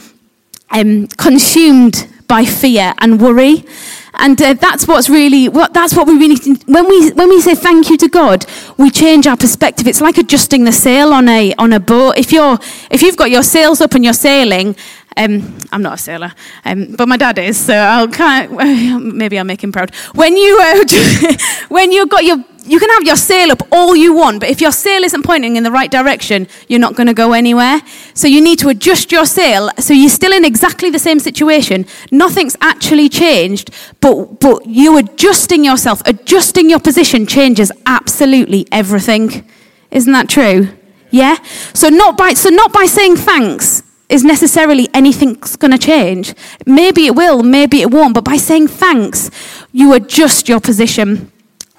um, 0.69 1.07
consumed 1.07 2.07
by 2.31 2.45
fear 2.45 2.93
and 2.99 3.19
worry. 3.19 3.65
And 4.13 4.41
uh, 4.41 4.53
that's 4.53 4.87
what's 4.87 5.09
really, 5.09 5.49
what, 5.49 5.73
that's 5.73 5.93
what 5.93 6.07
we 6.07 6.17
really, 6.17 6.37
when 6.65 6.87
we, 6.87 7.11
when 7.11 7.27
we 7.27 7.41
say 7.41 7.55
thank 7.55 7.89
you 7.89 7.97
to 7.97 8.07
God, 8.07 8.45
we 8.77 8.89
change 8.89 9.27
our 9.27 9.35
perspective. 9.35 9.85
It's 9.85 9.99
like 9.99 10.17
adjusting 10.17 10.63
the 10.63 10.71
sail 10.71 11.11
on 11.11 11.27
a, 11.27 11.53
on 11.55 11.73
a 11.73 11.79
boat. 11.79 12.17
If 12.17 12.31
you're, 12.31 12.57
if 12.89 13.01
you've 13.01 13.17
got 13.17 13.31
your 13.31 13.43
sails 13.43 13.81
up 13.81 13.95
and 13.95 14.05
you're 14.05 14.13
sailing, 14.13 14.77
um, 15.17 15.57
I'm 15.71 15.81
not 15.81 15.95
a 15.95 15.97
sailor, 15.97 16.33
um, 16.63 16.95
but 16.95 17.07
my 17.07 17.17
dad 17.17 17.37
is, 17.37 17.57
so 17.59 17.75
I'll 17.75 18.07
kind 18.07 18.51
of, 18.51 19.01
maybe 19.13 19.37
I'll 19.37 19.45
make 19.45 19.63
him 19.63 19.71
proud. 19.71 19.93
When 20.15 20.37
you, 20.37 20.59
uh, 20.61 21.35
when 21.69 21.91
you've 21.91 22.09
got 22.09 22.23
your 22.23 22.43
you 22.65 22.79
can 22.79 22.89
have 22.91 23.03
your 23.03 23.15
sail 23.15 23.51
up 23.51 23.63
all 23.71 23.95
you 23.95 24.13
want, 24.13 24.39
but 24.39 24.49
if 24.49 24.61
your 24.61 24.71
sail 24.71 25.03
isn't 25.03 25.23
pointing 25.23 25.55
in 25.55 25.63
the 25.63 25.71
right 25.71 25.89
direction, 25.89 26.47
you're 26.67 26.79
not 26.79 26.95
going 26.95 27.07
to 27.07 27.13
go 27.13 27.33
anywhere. 27.33 27.81
So 28.13 28.27
you 28.27 28.41
need 28.41 28.59
to 28.59 28.69
adjust 28.69 29.11
your 29.11 29.25
sail 29.25 29.69
so 29.79 29.93
you're 29.93 30.09
still 30.09 30.31
in 30.31 30.45
exactly 30.45 30.89
the 30.89 30.99
same 30.99 31.19
situation. 31.19 31.85
Nothing's 32.11 32.55
actually 32.61 33.09
changed, 33.09 33.71
but, 33.99 34.39
but 34.39 34.65
you 34.67 34.97
adjusting 34.97 35.65
yourself, 35.65 36.01
adjusting 36.05 36.69
your 36.69 36.79
position 36.79 37.25
changes 37.25 37.71
absolutely 37.86 38.67
everything. 38.71 39.50
Isn't 39.89 40.13
that 40.13 40.29
true? 40.29 40.69
Yeah? 41.09 41.38
So 41.74 41.89
not 41.89 42.17
by, 42.17 42.33
so 42.33 42.50
not 42.50 42.71
by 42.71 42.86
saying 42.86 43.15
thanks 43.15 43.81
is 44.12 44.24
necessarily 44.24 44.89
anything's 44.94 45.56
going 45.56 45.72
to 45.72 45.77
change. 45.77 46.36
Maybe 46.65 47.06
it 47.06 47.15
will, 47.15 47.41
maybe 47.44 47.82
it 47.82 47.89
won't, 47.89 48.13
but 48.13 48.25
by 48.25 48.38
saying 48.38 48.68
thanks, 48.68 49.32
you 49.72 49.94
adjust 49.94 50.50
your 50.50 50.60
position. 50.60 51.32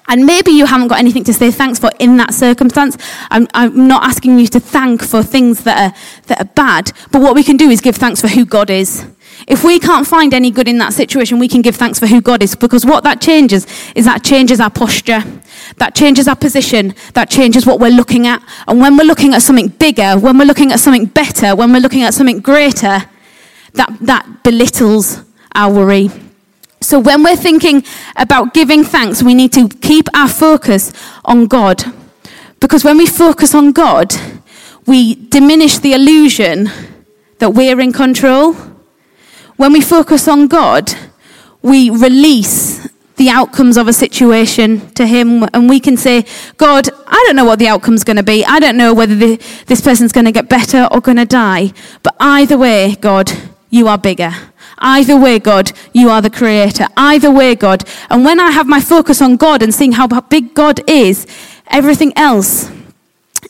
And 0.07 0.25
maybe 0.25 0.51
you 0.51 0.65
haven't 0.65 0.89
got 0.89 0.99
anything 0.99 1.23
to 1.25 1.33
say 1.33 1.49
thanks 1.51 1.79
for 1.79 1.89
in 1.99 2.17
that 2.17 2.33
circumstance. 2.33 2.97
I'm, 3.31 3.47
I'm, 3.53 3.87
not 3.87 4.03
asking 4.03 4.37
you 4.37 4.47
to 4.47 4.59
thank 4.59 5.01
for 5.01 5.23
things 5.23 5.63
that 5.63 5.91
are, 5.91 6.23
that 6.27 6.41
are 6.41 6.49
bad, 6.55 6.91
but 7.11 7.21
what 7.21 7.35
we 7.35 7.43
can 7.43 7.55
do 7.55 7.69
is 7.69 7.79
give 7.79 7.95
thanks 7.95 8.19
for 8.19 8.27
who 8.27 8.45
God 8.45 8.69
is. 8.69 9.05
If 9.47 9.63
we 9.63 9.79
can't 9.79 10.07
find 10.07 10.33
any 10.33 10.51
good 10.51 10.67
in 10.67 10.77
that 10.77 10.93
situation, 10.93 11.39
we 11.39 11.47
can 11.47 11.61
give 11.61 11.75
thanks 11.75 11.99
for 11.99 12.07
who 12.07 12.21
God 12.21 12.41
is, 12.41 12.55
because 12.55 12.85
what 12.85 13.03
that 13.03 13.19
changes 13.19 13.67
is 13.95 14.05
that 14.05 14.23
changes 14.23 14.59
our 14.59 14.69
posture, 14.69 15.23
that 15.77 15.95
changes 15.95 16.27
our 16.27 16.35
position, 16.35 16.95
that 17.13 17.29
changes 17.29 17.65
what 17.65 17.79
we're 17.79 17.91
looking 17.91 18.25
at. 18.27 18.41
And 18.67 18.79
when 18.79 18.97
we're 18.97 19.03
looking 19.03 19.33
at 19.33 19.41
something 19.41 19.67
bigger, 19.67 20.17
when 20.17 20.37
we're 20.37 20.45
looking 20.45 20.71
at 20.71 20.79
something 20.79 21.05
better, 21.05 21.55
when 21.55 21.73
we're 21.73 21.81
looking 21.81 22.03
at 22.03 22.13
something 22.13 22.39
greater, 22.39 23.03
that, 23.73 23.97
that 24.01 24.43
belittles 24.43 25.23
our 25.55 25.73
worry. 25.73 26.09
So 26.79 26.99
when 26.99 27.23
we're 27.23 27.37
thinking 27.37 27.83
about 28.15 28.53
giving 28.53 28.83
thanks, 28.83 29.23
we 29.23 29.33
need 29.33 29.53
to 29.53 29.69
keep 29.69 30.07
our 30.13 30.27
focus 30.27 30.91
on 31.25 31.47
God. 31.47 31.83
Because 32.59 32.83
when 32.83 32.97
we 32.97 33.05
focus 33.05 33.55
on 33.55 33.71
God, 33.71 34.13
we 34.85 35.15
diminish 35.15 35.79
the 35.79 35.93
illusion 35.93 36.69
that 37.39 37.51
we're 37.51 37.79
in 37.79 37.93
control. 37.93 38.55
When 39.63 39.71
we 39.71 39.79
focus 39.79 40.27
on 40.27 40.47
God, 40.47 40.93
we 41.61 41.89
release 41.89 42.85
the 43.15 43.29
outcomes 43.29 43.77
of 43.77 43.87
a 43.87 43.93
situation 43.93 44.91
to 44.95 45.07
Him, 45.07 45.43
and 45.53 45.69
we 45.69 45.79
can 45.79 45.95
say, 45.95 46.25
God, 46.57 46.89
I 47.07 47.23
don't 47.25 47.37
know 47.37 47.45
what 47.45 47.59
the 47.59 47.69
outcome's 47.69 48.03
going 48.03 48.17
to 48.17 48.23
be. 48.23 48.43
I 48.43 48.59
don't 48.59 48.75
know 48.75 48.93
whether 48.93 49.15
the, 49.15 49.37
this 49.67 49.79
person's 49.79 50.11
going 50.11 50.25
to 50.25 50.33
get 50.33 50.49
better 50.49 50.89
or 50.91 50.99
going 50.99 51.15
to 51.15 51.25
die. 51.25 51.71
But 52.03 52.13
either 52.19 52.57
way, 52.57 52.95
God, 52.95 53.31
you 53.69 53.87
are 53.87 53.97
bigger. 53.97 54.33
Either 54.79 55.15
way, 55.15 55.39
God, 55.39 55.71
you 55.93 56.09
are 56.09 56.21
the 56.21 56.29
creator. 56.29 56.87
Either 56.97 57.31
way, 57.31 57.55
God. 57.55 57.85
And 58.09 58.25
when 58.25 58.41
I 58.41 58.51
have 58.51 58.67
my 58.67 58.81
focus 58.81 59.21
on 59.21 59.37
God 59.37 59.63
and 59.63 59.73
seeing 59.73 59.93
how 59.93 60.07
big 60.23 60.53
God 60.53 60.81
is, 60.89 61.25
everything 61.67 62.11
else 62.17 62.69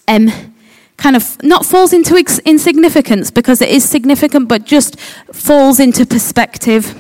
um, 0.08 0.53
kind 0.98 1.16
of 1.16 1.42
not 1.44 1.66
falls 1.66 1.94
into 1.94 2.16
insignificance 2.46 3.32
because 3.32 3.62
it 3.62 3.70
is 3.70 3.88
significant, 3.88 4.48
but 4.48 4.66
just 4.66 5.00
falls 5.32 5.80
into 5.80 6.06
perspective. 6.06 6.96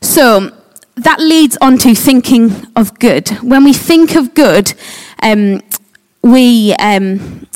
So 0.00 0.52
that 0.96 1.20
leads 1.20 1.56
on 1.60 1.78
to 1.78 1.94
thinking 1.94 2.66
of 2.74 2.98
good. 2.98 3.28
When 3.42 3.64
we 3.64 3.72
think 3.72 4.16
of 4.16 4.34
good, 4.34 4.74
um, 5.22 5.60
we 6.22 6.74
um, 6.74 7.46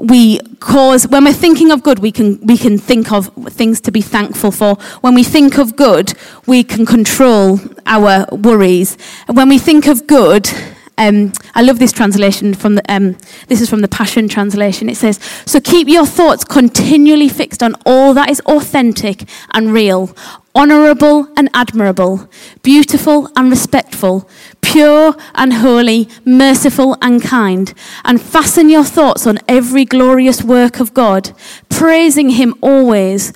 we 0.00 0.40
cause 0.60 1.06
when 1.08 1.24
we're 1.24 1.32
thinking 1.32 1.70
of 1.70 1.82
good 1.82 1.98
we 1.98 2.10
can 2.10 2.40
we 2.46 2.56
can 2.56 2.78
think 2.78 3.12
of 3.12 3.30
things 3.50 3.80
to 3.82 3.92
be 3.92 4.00
thankful 4.00 4.50
for 4.50 4.76
when 5.02 5.14
we 5.14 5.22
think 5.22 5.58
of 5.58 5.76
good 5.76 6.14
we 6.46 6.64
can 6.64 6.86
control 6.86 7.60
our 7.84 8.26
worries 8.32 8.96
when 9.26 9.48
we 9.48 9.58
think 9.58 9.86
of 9.86 10.06
good 10.06 10.48
um, 10.96 11.32
I 11.54 11.62
love 11.62 11.78
this 11.78 11.92
translation 11.92 12.54
from 12.54 12.76
the, 12.76 12.82
um, 12.92 13.16
this 13.48 13.60
is 13.60 13.68
from 13.68 13.80
the 13.80 13.88
Passion 13.88 14.28
Translation. 14.28 14.88
It 14.88 14.96
says, 14.96 15.18
So 15.46 15.60
keep 15.60 15.88
your 15.88 16.06
thoughts 16.06 16.44
continually 16.44 17.28
fixed 17.28 17.62
on 17.62 17.74
all 17.84 18.14
that 18.14 18.30
is 18.30 18.40
authentic 18.40 19.28
and 19.52 19.72
real, 19.72 20.14
honourable 20.54 21.28
and 21.36 21.48
admirable, 21.54 22.28
beautiful 22.62 23.28
and 23.36 23.50
respectful, 23.50 24.28
pure 24.60 25.14
and 25.34 25.54
holy, 25.54 26.08
merciful 26.24 26.96
and 27.02 27.22
kind, 27.22 27.74
and 28.04 28.20
fasten 28.20 28.68
your 28.68 28.84
thoughts 28.84 29.26
on 29.26 29.38
every 29.48 29.84
glorious 29.84 30.42
work 30.42 30.80
of 30.80 30.94
God, 30.94 31.32
praising 31.68 32.30
Him 32.30 32.54
always. 32.60 33.32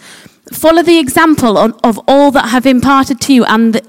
Follow 0.52 0.82
the 0.82 0.98
example 0.98 1.56
of 1.58 2.00
all 2.06 2.30
that 2.30 2.50
have 2.50 2.66
imparted 2.66 3.20
to 3.22 3.32
you 3.32 3.44
and 3.46 3.80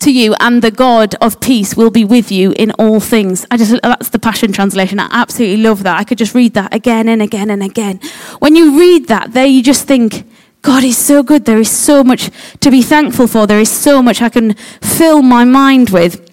to 0.00 0.12
you 0.12 0.34
and 0.40 0.62
the 0.62 0.70
God 0.70 1.14
of 1.20 1.40
peace 1.40 1.76
will 1.76 1.90
be 1.90 2.04
with 2.04 2.30
you 2.30 2.52
in 2.52 2.72
all 2.72 3.00
things. 3.00 3.46
I 3.50 3.56
just 3.56 3.80
that's 3.82 4.10
the 4.10 4.18
Passion 4.18 4.52
translation. 4.52 5.00
I 5.00 5.08
absolutely 5.10 5.62
love 5.62 5.82
that. 5.84 5.98
I 5.98 6.04
could 6.04 6.18
just 6.18 6.34
read 6.34 6.54
that 6.54 6.74
again 6.74 7.08
and 7.08 7.22
again 7.22 7.50
and 7.50 7.62
again. 7.62 8.00
When 8.38 8.54
you 8.54 8.78
read 8.78 9.08
that, 9.08 9.32
there 9.32 9.46
you 9.46 9.62
just 9.62 9.86
think 9.86 10.24
God 10.62 10.84
is 10.84 10.98
so 10.98 11.22
good. 11.22 11.44
There 11.44 11.58
is 11.58 11.70
so 11.70 12.04
much 12.04 12.30
to 12.60 12.70
be 12.70 12.82
thankful 12.82 13.26
for. 13.26 13.46
There 13.46 13.60
is 13.60 13.70
so 13.70 14.02
much 14.02 14.20
I 14.20 14.28
can 14.28 14.54
fill 14.82 15.22
my 15.22 15.44
mind 15.44 15.90
with 15.90 16.27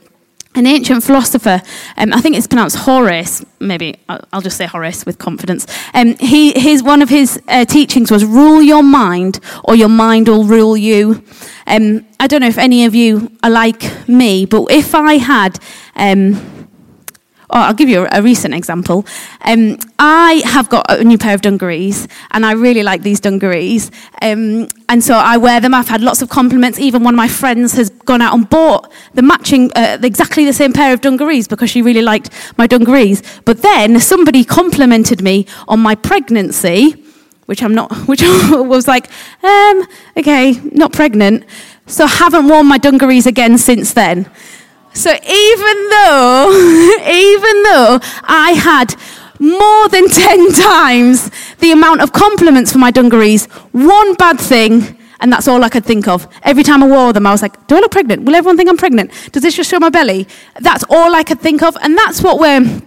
an 0.55 0.65
ancient 0.65 1.03
philosopher, 1.03 1.61
um, 1.97 2.13
I 2.13 2.21
think 2.21 2.35
it's 2.35 2.47
pronounced 2.47 2.77
Horace, 2.77 3.45
maybe 3.59 3.97
I'll 4.07 4.41
just 4.41 4.57
say 4.57 4.65
Horace 4.65 5.05
with 5.05 5.17
confidence. 5.17 5.67
Um, 5.93 6.15
he, 6.15 6.53
his, 6.59 6.81
one 6.81 7.01
of 7.01 7.09
his 7.09 7.41
uh, 7.47 7.65
teachings 7.65 8.11
was 8.11 8.25
rule 8.25 8.61
your 8.61 8.83
mind 8.83 9.39
or 9.63 9.75
your 9.75 9.89
mind 9.89 10.27
will 10.27 10.45
rule 10.45 10.77
you. 10.77 11.23
Um, 11.67 12.05
I 12.19 12.27
don't 12.27 12.41
know 12.41 12.47
if 12.47 12.57
any 12.57 12.85
of 12.85 12.95
you 12.95 13.31
are 13.43 13.49
like 13.49 14.07
me, 14.07 14.45
but 14.45 14.71
if 14.71 14.95
I 14.95 15.15
had 15.17 15.59
um, 15.95 16.54
Oh, 17.49 17.59
I'll 17.59 17.73
give 17.73 17.89
you 17.89 18.05
a, 18.05 18.19
a 18.19 18.21
recent 18.21 18.53
example. 18.53 19.05
Um, 19.41 19.77
I 19.99 20.41
have 20.45 20.67
got 20.69 20.89
a 20.89 21.03
new 21.03 21.17
pair 21.17 21.35
of 21.35 21.41
dungarees, 21.41 22.07
and 22.31 22.45
I 22.45 22.53
really 22.53 22.83
like 22.83 23.01
these 23.03 23.19
dungarees. 23.19 23.91
Um, 24.21 24.67
and 24.89 25.03
so 25.03 25.15
I 25.15 25.37
wear 25.37 25.59
them. 25.59 25.73
I've 25.73 25.87
had 25.87 26.01
lots 26.01 26.21
of 26.21 26.29
compliments. 26.29 26.79
Even 26.79 27.03
one 27.03 27.13
of 27.13 27.17
my 27.17 27.27
friends 27.27 27.73
has 27.73 27.89
gone 27.89 28.21
out 28.21 28.33
and 28.33 28.49
bought 28.49 28.91
the 29.13 29.21
matching, 29.21 29.71
uh, 29.75 29.97
exactly 30.01 30.45
the 30.45 30.53
same 30.53 30.73
pair 30.73 30.93
of 30.93 31.01
dungarees 31.01 31.47
because 31.47 31.69
she 31.69 31.81
really 31.81 32.01
liked 32.01 32.29
my 32.57 32.67
dungarees. 32.67 33.21
But 33.45 33.61
then 33.61 33.99
somebody 33.99 34.43
complimented 34.43 35.21
me 35.21 35.45
on 35.67 35.79
my 35.79 35.95
pregnancy, 35.95 37.03
which 37.45 37.61
I'm 37.61 37.75
not, 37.75 37.91
which 38.07 38.21
was 38.49 38.87
like, 38.87 39.09
um, 39.43 39.87
okay, 40.17 40.53
not 40.71 40.93
pregnant. 40.93 41.45
So 41.87 42.05
I 42.05 42.07
haven't 42.07 42.47
worn 42.47 42.65
my 42.65 42.79
dungarees 42.79 43.27
again 43.27 43.59
since 43.59 43.93
then. 43.93 44.29
So 44.95 45.11
even 45.11 45.89
though, 45.89 46.51
even 47.05 47.63
though 47.63 47.99
I 48.23 48.51
had 48.57 48.95
more 49.39 49.89
than 49.89 50.07
10 50.07 50.53
times 50.53 51.29
the 51.59 51.71
amount 51.71 52.01
of 52.01 52.13
compliments 52.13 52.71
for 52.71 52.77
my 52.77 52.91
dungarees, 52.91 53.45
one 53.73 54.15
bad 54.15 54.39
thing, 54.39 54.97
and 55.19 55.31
that's 55.31 55.47
all 55.47 55.63
I 55.63 55.69
could 55.69 55.85
think 55.85 56.07
of. 56.07 56.27
Every 56.43 56.63
time 56.63 56.81
I 56.81 56.87
wore 56.87 57.11
them, 57.11 57.27
I 57.27 57.31
was 57.31 57.41
like, 57.41 57.67
do 57.67 57.75
I 57.75 57.79
look 57.79 57.91
pregnant? 57.91 58.23
Will 58.23 58.35
everyone 58.35 58.55
think 58.57 58.69
I'm 58.69 58.77
pregnant? 58.77 59.11
Does 59.33 59.43
this 59.43 59.55
just 59.55 59.69
show 59.69 59.79
my 59.79 59.89
belly? 59.89 60.27
That's 60.61 60.85
all 60.89 61.13
I 61.13 61.23
could 61.23 61.41
think 61.41 61.61
of. 61.61 61.77
And 61.81 61.97
that's 61.97 62.21
what 62.21 62.39
we're, 62.39 62.81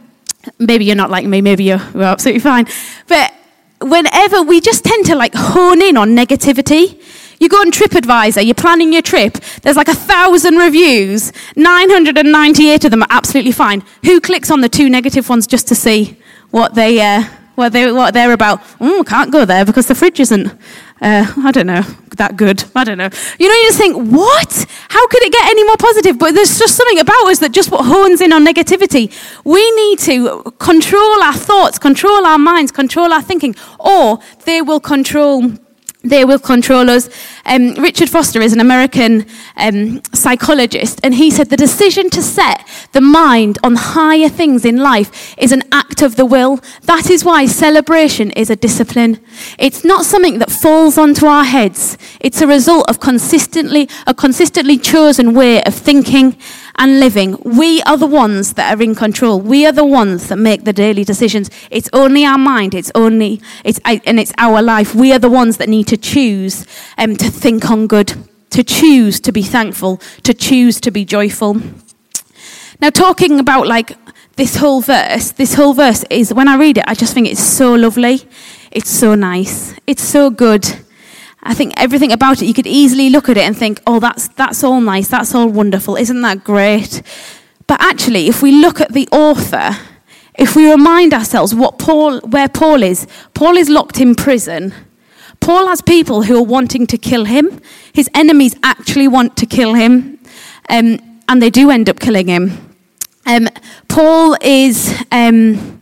maybe 0.59 0.87
you're 0.87 0.97
not 0.97 1.11
like 1.11 1.27
me, 1.27 1.43
maybe 1.43 1.65
you're, 1.65 1.83
you're 1.93 2.05
absolutely 2.05 2.41
fine. 2.41 2.67
But 3.07 3.35
whenever 3.81 4.43
we 4.43 4.61
just 4.61 4.85
tend 4.85 5.07
to 5.07 5.15
like 5.15 5.35
hone 5.35 5.83
in 5.83 5.99
on 5.99 6.17
negativity, 6.17 7.03
you 7.41 7.49
go 7.49 7.59
on 7.59 7.71
TripAdvisor, 7.71 8.45
you're 8.45 8.55
planning 8.55 8.93
your 8.93 9.03
trip, 9.03 9.35
there's 9.63 9.77
like 9.77 9.89
a 9.89 9.95
thousand 9.95 10.57
reviews, 10.57 11.33
998 11.57 12.85
of 12.85 12.91
them 12.91 13.03
are 13.03 13.09
absolutely 13.11 13.53
fine. 13.53 13.83
Who 14.05 14.21
clicks 14.21 14.51
on 14.51 14.61
the 14.61 14.69
two 14.69 14.89
negative 14.89 15.29
ones 15.29 15.47
just 15.47 15.69
to 15.69 15.75
see 15.75 16.17
what, 16.51 16.75
they, 16.75 17.01
uh, 17.01 17.25
what, 17.55 17.73
they, 17.73 17.91
what 17.93 18.15
they're 18.15 18.33
about? 18.33 18.63
Oh, 18.81 19.05
can't 19.07 19.31
go 19.31 19.45
there 19.45 19.65
because 19.65 19.87
the 19.87 19.95
fridge 19.95 20.21
isn't, 20.21 20.49
uh, 21.01 21.33
I 21.37 21.53
don't 21.53 21.67
know, 21.67 21.83
that 22.17 22.37
good. 22.37 22.65
I 22.75 22.85
don't 22.85 22.99
know. 22.99 23.09
You 23.39 23.49
know, 23.49 23.55
you 23.55 23.67
just 23.69 23.79
think, 23.79 23.97
what? 23.97 24.67
How 24.89 25.07
could 25.09 25.23
it 25.23 25.33
get 25.33 25.49
any 25.49 25.65
more 25.65 25.77
positive? 25.77 26.19
But 26.19 26.35
there's 26.35 26.59
just 26.59 26.77
something 26.77 26.99
about 26.99 27.29
us 27.29 27.39
that 27.39 27.53
just 27.53 27.71
hones 27.71 28.21
in 28.21 28.33
on 28.33 28.45
negativity. 28.45 29.13
We 29.45 29.71
need 29.77 29.99
to 30.01 30.43
control 30.59 31.23
our 31.23 31.35
thoughts, 31.35 31.79
control 31.79 32.27
our 32.27 32.39
minds, 32.39 32.73
control 32.73 33.13
our 33.13 33.23
thinking, 33.23 33.55
or 33.79 34.19
they 34.45 34.61
will 34.61 34.81
control 34.81 35.53
they 36.09 36.25
will 36.25 36.39
control 36.39 36.91
us. 36.91 37.09
Um, 37.45 37.75
Richard 37.75 38.11
Foster 38.11 38.41
is 38.41 38.53
an 38.53 38.61
American 38.61 39.27
um, 39.57 40.03
psychologist, 40.13 41.01
and 41.03 41.15
he 41.15 41.31
said 41.31 41.51
the 41.51 41.57
decision 41.57 42.11
to 42.11 42.23
set 42.23 42.67
the 42.93 43.01
mind 43.01 43.59
on 43.63 43.75
higher 43.77 44.29
things 44.29 44.65
in 44.65 44.77
life 44.77 45.35
is 45.39 45.53
an 45.53 45.63
act 45.73 46.03
of 46.03 46.17
the 46.17 46.27
will. 46.27 46.61
That 46.83 47.11
is 47.11 47.25
why 47.25 47.47
celebration 47.47 48.31
is 48.33 48.51
a 48.51 48.57
discipline. 48.57 49.21
It's 49.59 49.85
not 49.85 50.05
something 50.05 50.39
that 50.39 50.51
falls 50.51 50.99
onto 50.99 51.27
our 51.27 51.45
heads. 51.45 51.99
It's 52.21 52.41
a 52.41 52.47
result 52.47 52.89
of 52.89 53.01
consistently 53.01 53.89
a 54.07 54.15
consistently 54.15 54.79
chosen 54.79 55.35
way 55.35 55.63
of 55.63 55.75
thinking 55.75 56.37
and 56.79 57.01
living. 57.01 57.37
We 57.45 57.83
are 57.83 57.97
the 57.97 58.07
ones 58.07 58.55
that 58.55 58.77
are 58.77 58.83
in 58.83 58.95
control. 58.95 59.41
We 59.41 59.67
are 59.67 59.73
the 59.73 59.85
ones 59.85 60.29
that 60.29 60.37
make 60.37 60.65
the 60.65 60.73
daily 60.73 61.05
decisions. 61.05 61.51
It's 61.71 61.91
only 61.93 62.25
our 62.25 62.39
mind. 62.39 62.75
It's 62.75 62.93
only 62.95 63.43
it's 63.65 63.81
and 63.85 64.19
it's 64.21 64.33
our 64.39 64.63
life. 64.63 64.95
We 64.95 65.13
are 65.13 65.19
the 65.19 65.29
ones 65.29 65.57
that 65.59 65.69
need 65.69 65.89
to 65.89 65.97
choose 65.97 66.67
um, 66.97 67.17
to 67.17 67.31
think 67.31 67.71
on 67.71 67.87
good, 67.87 68.15
to 68.51 68.63
choose 68.63 69.21
to 69.21 69.33
be 69.33 69.43
thankful, 69.43 70.01
to 70.23 70.33
choose 70.33 70.81
to 70.81 70.91
be 70.91 71.05
joyful. 71.05 71.61
Now, 72.81 72.91
talking 72.91 73.41
about 73.41 73.67
like 73.67 73.97
this 74.37 74.57
whole 74.57 74.81
verse, 74.81 75.33
this 75.33 75.55
whole 75.55 75.75
verse 75.75 76.05
is 76.11 76.33
when 76.33 76.47
I 76.47 76.57
read 76.57 76.79
it, 76.79 76.85
I 76.87 76.95
just 76.95 77.13
think 77.13 77.27
it's 77.27 77.43
so 77.43 77.75
lovely. 77.75 78.23
It's 78.71 78.91
so 78.91 79.15
nice. 79.17 79.75
It's 79.87 80.03
so 80.03 80.31
good. 80.31 80.65
I 81.43 81.55
think 81.55 81.73
everything 81.77 82.13
about 82.13 82.43
it, 82.43 82.47
you 82.47 82.55
could 82.55 82.67
easily 82.67 83.11
look 83.11 83.29
at 83.29 83.37
it 83.37 83.43
and 83.43 83.57
think, 83.57 83.81
oh, 83.87 84.01
that's, 84.01 84.29
that's 84.29 84.65
all 84.65 84.81
nice, 84.81 85.09
that's 85.09 85.35
all 85.35 85.49
wonderful, 85.49 85.97
isn't 85.97 86.21
that 86.23 86.45
great? 86.45 87.03
But 87.67 87.81
actually, 87.81 88.29
if 88.29 88.43
we 88.43 88.51
look 88.53 88.81
at 88.81 88.93
the 88.93 89.09
author, 89.13 89.77
if 90.35 90.57
we 90.57 90.71
remind 90.71 91.13
ourselves 91.15 91.55
what 91.55 91.79
Paul, 91.79 92.21
where 92.21 92.49
Paul 92.49 92.83
is, 92.83 93.07
Paul 93.35 93.57
is 93.57 93.69
locked 93.69 94.01
in 94.01 94.15
prison. 94.15 94.75
Paul 95.41 95.69
has 95.69 95.81
people 95.83 96.23
who 96.23 96.37
are 96.37 96.43
wanting 96.43 96.87
to 96.89 96.99
kill 96.99 97.25
him. 97.25 97.61
His 97.93 98.11
enemies 98.15 98.57
actually 98.63 99.09
want 99.09 99.37
to 99.37 99.47
kill 99.47 99.75
him, 99.75 100.19
um, 100.69 100.99
and 101.29 101.43
they 101.43 101.51
do 101.51 101.71
end 101.71 101.89
up 101.89 102.01
killing 102.01 102.27
him. 102.27 102.75
Um, 103.27 103.49
Paul 103.89 104.37
is 104.41 105.05
um, 105.13 105.81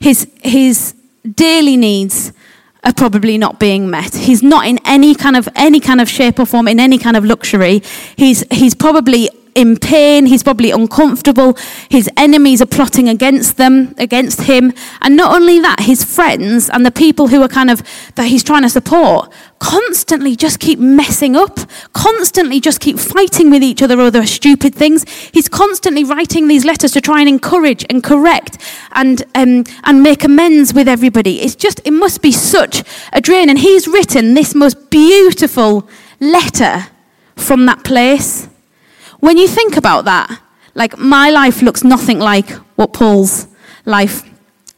his 0.00 0.28
his 0.42 0.94
daily 1.34 1.76
needs 1.76 2.32
are 2.84 2.92
probably 2.92 3.38
not 3.38 3.58
being 3.58 3.90
met. 3.90 4.14
He's 4.14 4.42
not 4.42 4.66
in 4.66 4.78
any 4.84 5.14
kind 5.14 5.36
of 5.36 5.48
any 5.56 5.80
kind 5.80 6.00
of 6.00 6.08
shape 6.08 6.38
or 6.38 6.46
form 6.46 6.68
in 6.68 6.78
any 6.80 6.98
kind 6.98 7.16
of 7.16 7.24
luxury. 7.24 7.82
He's 8.16 8.44
he's 8.50 8.74
probably 8.74 9.28
in 9.58 9.76
pain, 9.76 10.26
he's 10.26 10.44
probably 10.44 10.70
uncomfortable. 10.70 11.58
His 11.88 12.08
enemies 12.16 12.62
are 12.62 12.66
plotting 12.66 13.08
against 13.08 13.56
them, 13.56 13.92
against 13.98 14.42
him. 14.42 14.72
And 15.02 15.16
not 15.16 15.34
only 15.34 15.58
that, 15.58 15.80
his 15.80 16.04
friends 16.04 16.70
and 16.70 16.86
the 16.86 16.92
people 16.92 17.26
who 17.26 17.42
are 17.42 17.48
kind 17.48 17.68
of 17.68 17.82
that 18.14 18.28
he's 18.28 18.44
trying 18.44 18.62
to 18.62 18.68
support 18.68 19.32
constantly 19.58 20.36
just 20.36 20.60
keep 20.60 20.78
messing 20.78 21.34
up, 21.34 21.58
constantly 21.92 22.60
just 22.60 22.78
keep 22.78 23.00
fighting 23.00 23.50
with 23.50 23.64
each 23.64 23.82
other 23.82 24.00
over 24.00 24.24
stupid 24.26 24.76
things. 24.76 25.02
He's 25.32 25.48
constantly 25.48 26.04
writing 26.04 26.46
these 26.46 26.64
letters 26.64 26.92
to 26.92 27.00
try 27.00 27.18
and 27.18 27.28
encourage 27.28 27.84
and 27.90 28.04
correct 28.04 28.58
and 28.92 29.24
um, 29.34 29.64
and 29.82 30.04
make 30.04 30.22
amends 30.22 30.72
with 30.72 30.86
everybody. 30.86 31.40
It's 31.40 31.56
just 31.56 31.80
it 31.84 31.90
must 31.90 32.22
be 32.22 32.30
such 32.30 32.84
a 33.12 33.20
drain. 33.20 33.50
And 33.50 33.58
he's 33.58 33.88
written 33.88 34.34
this 34.34 34.54
most 34.54 34.88
beautiful 34.88 35.88
letter 36.20 36.86
from 37.34 37.66
that 37.66 37.82
place. 37.82 38.48
When 39.20 39.36
you 39.36 39.48
think 39.48 39.76
about 39.76 40.04
that, 40.04 40.40
like 40.74 40.96
my 40.98 41.30
life 41.30 41.60
looks 41.62 41.82
nothing 41.82 42.18
like 42.18 42.50
what 42.76 42.92
Paul's 42.92 43.48
life 43.84 44.22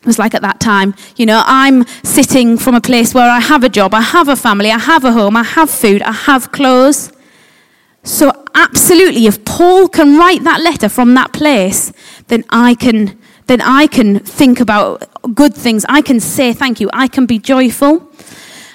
was 0.05 0.19
like 0.19 0.35
at 0.35 0.43
that 0.43 0.61
time. 0.61 0.95
You 1.17 1.27
know, 1.27 1.43
I'm 1.45 1.85
sitting 2.03 2.57
from 2.57 2.75
a 2.75 2.81
place 2.81 3.13
where 3.13 3.29
I 3.29 3.41
have 3.41 3.65
a 3.65 3.69
job, 3.69 3.93
I 3.93 4.01
have 4.01 4.29
a 4.29 4.37
family, 4.37 4.71
I 4.71 4.79
have 4.79 5.05
a 5.05 5.13
home, 5.13 5.37
I 5.37 5.43
have 5.43 5.71
food, 5.71 6.03
I 6.03 6.13
have 6.13 6.53
clothes. 6.53 7.13
So 8.03 8.33
absolutely, 8.55 9.27
if 9.27 9.45
Paul 9.45 9.89
can 9.89 10.17
write 10.17 10.43
that 10.45 10.63
letter 10.63 10.89
from 10.89 11.15
that 11.15 11.33
place, 11.33 11.93
then 12.29 12.45
I 12.49 12.75
can, 12.75 13.19
then 13.47 13.61
I 13.61 13.87
can 13.87 14.21
think 14.21 14.59
about 14.59 15.07
good 15.35 15.55
things. 15.55 15.85
I 15.89 16.01
can 16.01 16.19
say 16.19 16.55
thank 16.55 16.81
you. 16.81 16.89
I 16.95 17.09
can 17.09 17.27
be 17.27 17.39
joyful. 17.39 18.11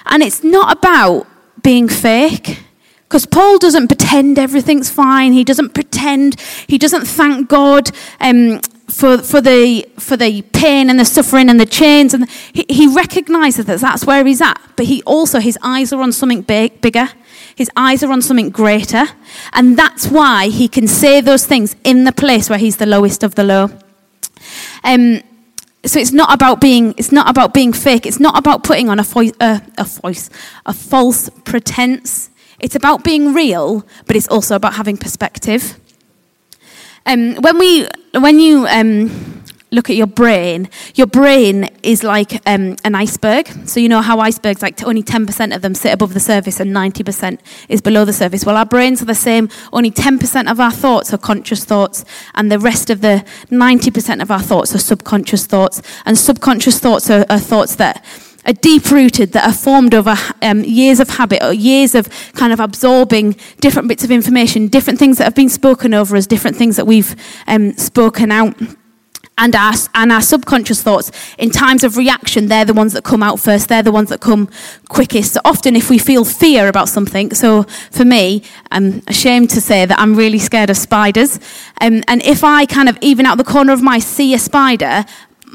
And 0.06 0.22
it's 0.22 0.44
not 0.44 0.78
about 0.78 1.26
being 1.62 1.88
fake. 1.88 2.60
Because 3.08 3.24
Paul 3.24 3.58
doesn't 3.58 3.86
pretend 3.86 4.38
everything's 4.38 4.90
fine. 4.90 5.32
He 5.32 5.44
doesn't 5.44 5.74
pretend. 5.74 6.40
He 6.66 6.76
doesn't 6.76 7.06
thank 7.06 7.48
God 7.48 7.92
um, 8.20 8.60
for, 8.88 9.18
for, 9.18 9.40
the, 9.40 9.88
for 9.98 10.16
the 10.16 10.42
pain 10.42 10.90
and 10.90 10.98
the 10.98 11.04
suffering 11.04 11.48
and 11.48 11.60
the 11.60 11.66
chains. 11.66 12.14
And 12.14 12.28
he, 12.52 12.66
he 12.68 12.88
recognizes 12.88 13.66
that 13.66 13.80
that's 13.80 14.04
where 14.04 14.24
he's 14.26 14.40
at. 14.40 14.60
But 14.74 14.86
he 14.86 15.04
also, 15.04 15.38
his 15.38 15.56
eyes 15.62 15.92
are 15.92 16.02
on 16.02 16.10
something 16.10 16.42
big, 16.42 16.80
bigger. 16.80 17.08
His 17.54 17.70
eyes 17.76 18.02
are 18.02 18.10
on 18.10 18.22
something 18.22 18.50
greater. 18.50 19.04
And 19.52 19.78
that's 19.78 20.08
why 20.08 20.48
he 20.48 20.66
can 20.66 20.88
say 20.88 21.20
those 21.20 21.46
things 21.46 21.76
in 21.84 22.04
the 22.04 22.12
place 22.12 22.50
where 22.50 22.58
he's 22.58 22.78
the 22.78 22.86
lowest 22.86 23.22
of 23.22 23.36
the 23.36 23.44
low. 23.44 23.70
Um, 24.82 25.22
so 25.84 26.00
it's 26.00 26.12
not 26.12 26.34
about 26.34 26.60
being 26.60 26.94
it's 26.96 27.12
not 27.12 27.30
about 27.30 27.54
being 27.54 27.72
fake 27.72 28.06
it's 28.06 28.18
not 28.18 28.36
about 28.36 28.64
putting 28.64 28.88
on 28.88 28.98
a 28.98 29.04
voice 29.04 29.32
uh, 29.38 29.60
a 29.78 29.84
voice 29.84 30.30
a 30.64 30.72
false 30.72 31.30
pretense 31.44 32.28
it's 32.60 32.74
about 32.74 33.04
being 33.04 33.34
real 33.34 33.84
but 34.06 34.16
it's 34.16 34.28
also 34.28 34.56
about 34.56 34.74
having 34.74 34.96
perspective 34.96 35.78
um, 37.06 37.36
when 37.36 37.58
we 37.58 37.86
when 38.14 38.40
you 38.40 38.66
um, 38.66 39.44
look 39.70 39.90
at 39.90 39.96
your 39.96 40.06
brain, 40.06 40.68
your 40.94 41.06
brain 41.06 41.68
is 41.82 42.02
like 42.02 42.32
um, 42.46 42.76
an 42.84 42.94
iceberg. 42.94 43.48
So 43.68 43.80
you 43.80 43.88
know 43.88 44.00
how 44.00 44.20
icebergs, 44.20 44.62
like 44.62 44.82
only 44.82 45.02
10% 45.02 45.54
of 45.54 45.62
them 45.62 45.74
sit 45.74 45.92
above 45.92 46.14
the 46.14 46.20
surface 46.20 46.60
and 46.60 46.74
90% 46.74 47.38
is 47.68 47.80
below 47.80 48.04
the 48.04 48.12
surface. 48.12 48.44
Well, 48.44 48.56
our 48.56 48.66
brains 48.66 49.02
are 49.02 49.06
the 49.06 49.14
same. 49.14 49.48
Only 49.72 49.90
10% 49.90 50.50
of 50.50 50.60
our 50.60 50.70
thoughts 50.70 51.12
are 51.12 51.18
conscious 51.18 51.64
thoughts, 51.64 52.04
and 52.34 52.50
the 52.50 52.58
rest 52.58 52.90
of 52.90 53.00
the 53.00 53.24
90% 53.50 54.22
of 54.22 54.30
our 54.30 54.40
thoughts 54.40 54.74
are 54.74 54.78
subconscious 54.78 55.46
thoughts. 55.46 55.82
And 56.04 56.16
subconscious 56.16 56.78
thoughts 56.78 57.10
are, 57.10 57.26
are 57.28 57.38
thoughts 57.38 57.76
that 57.76 58.04
are 58.46 58.52
deep 58.52 58.90
rooted, 58.90 59.32
that 59.32 59.44
are 59.46 59.52
formed 59.52 59.94
over 59.94 60.14
um, 60.42 60.64
years 60.64 61.00
of 61.00 61.08
habit 61.10 61.42
or 61.42 61.52
years 61.52 61.94
of 61.94 62.08
kind 62.32 62.52
of 62.52 62.60
absorbing 62.60 63.36
different 63.60 63.88
bits 63.88 64.04
of 64.04 64.10
information, 64.10 64.68
different 64.68 64.98
things 64.98 65.18
that 65.18 65.24
have 65.24 65.34
been 65.34 65.48
spoken 65.48 65.92
over 65.92 66.16
us, 66.16 66.26
different 66.26 66.56
things 66.56 66.76
that 66.76 66.86
we've 66.86 67.14
um, 67.46 67.72
spoken 67.74 68.30
out. 68.30 68.54
And 69.38 69.54
our, 69.54 69.74
and 69.94 70.12
our 70.12 70.22
subconscious 70.22 70.82
thoughts 70.82 71.12
in 71.36 71.50
times 71.50 71.84
of 71.84 71.98
reaction 71.98 72.46
they're 72.46 72.64
the 72.64 72.72
ones 72.72 72.94
that 72.94 73.04
come 73.04 73.22
out 73.22 73.38
first 73.38 73.68
they're 73.68 73.82
the 73.82 73.92
ones 73.92 74.08
that 74.08 74.22
come 74.22 74.48
quickest. 74.88 75.34
So 75.34 75.40
often 75.44 75.76
if 75.76 75.90
we 75.90 75.98
feel 75.98 76.24
fear 76.24 76.68
about 76.68 76.88
something 76.88 77.34
so 77.34 77.64
for 77.90 78.06
me 78.06 78.42
i'm 78.70 79.02
ashamed 79.08 79.50
to 79.50 79.60
say 79.60 79.84
that 79.84 79.98
i'm 79.98 80.14
really 80.14 80.38
scared 80.38 80.70
of 80.70 80.78
spiders. 80.78 81.38
Um, 81.82 82.02
and 82.08 82.22
if 82.22 82.44
i 82.44 82.64
kind 82.64 82.88
of 82.88 82.96
even 83.02 83.26
out 83.26 83.36
the 83.36 83.44
corner 83.44 83.74
of 83.74 83.82
my 83.82 83.98
see 83.98 84.32
a 84.32 84.38
spider 84.38 85.04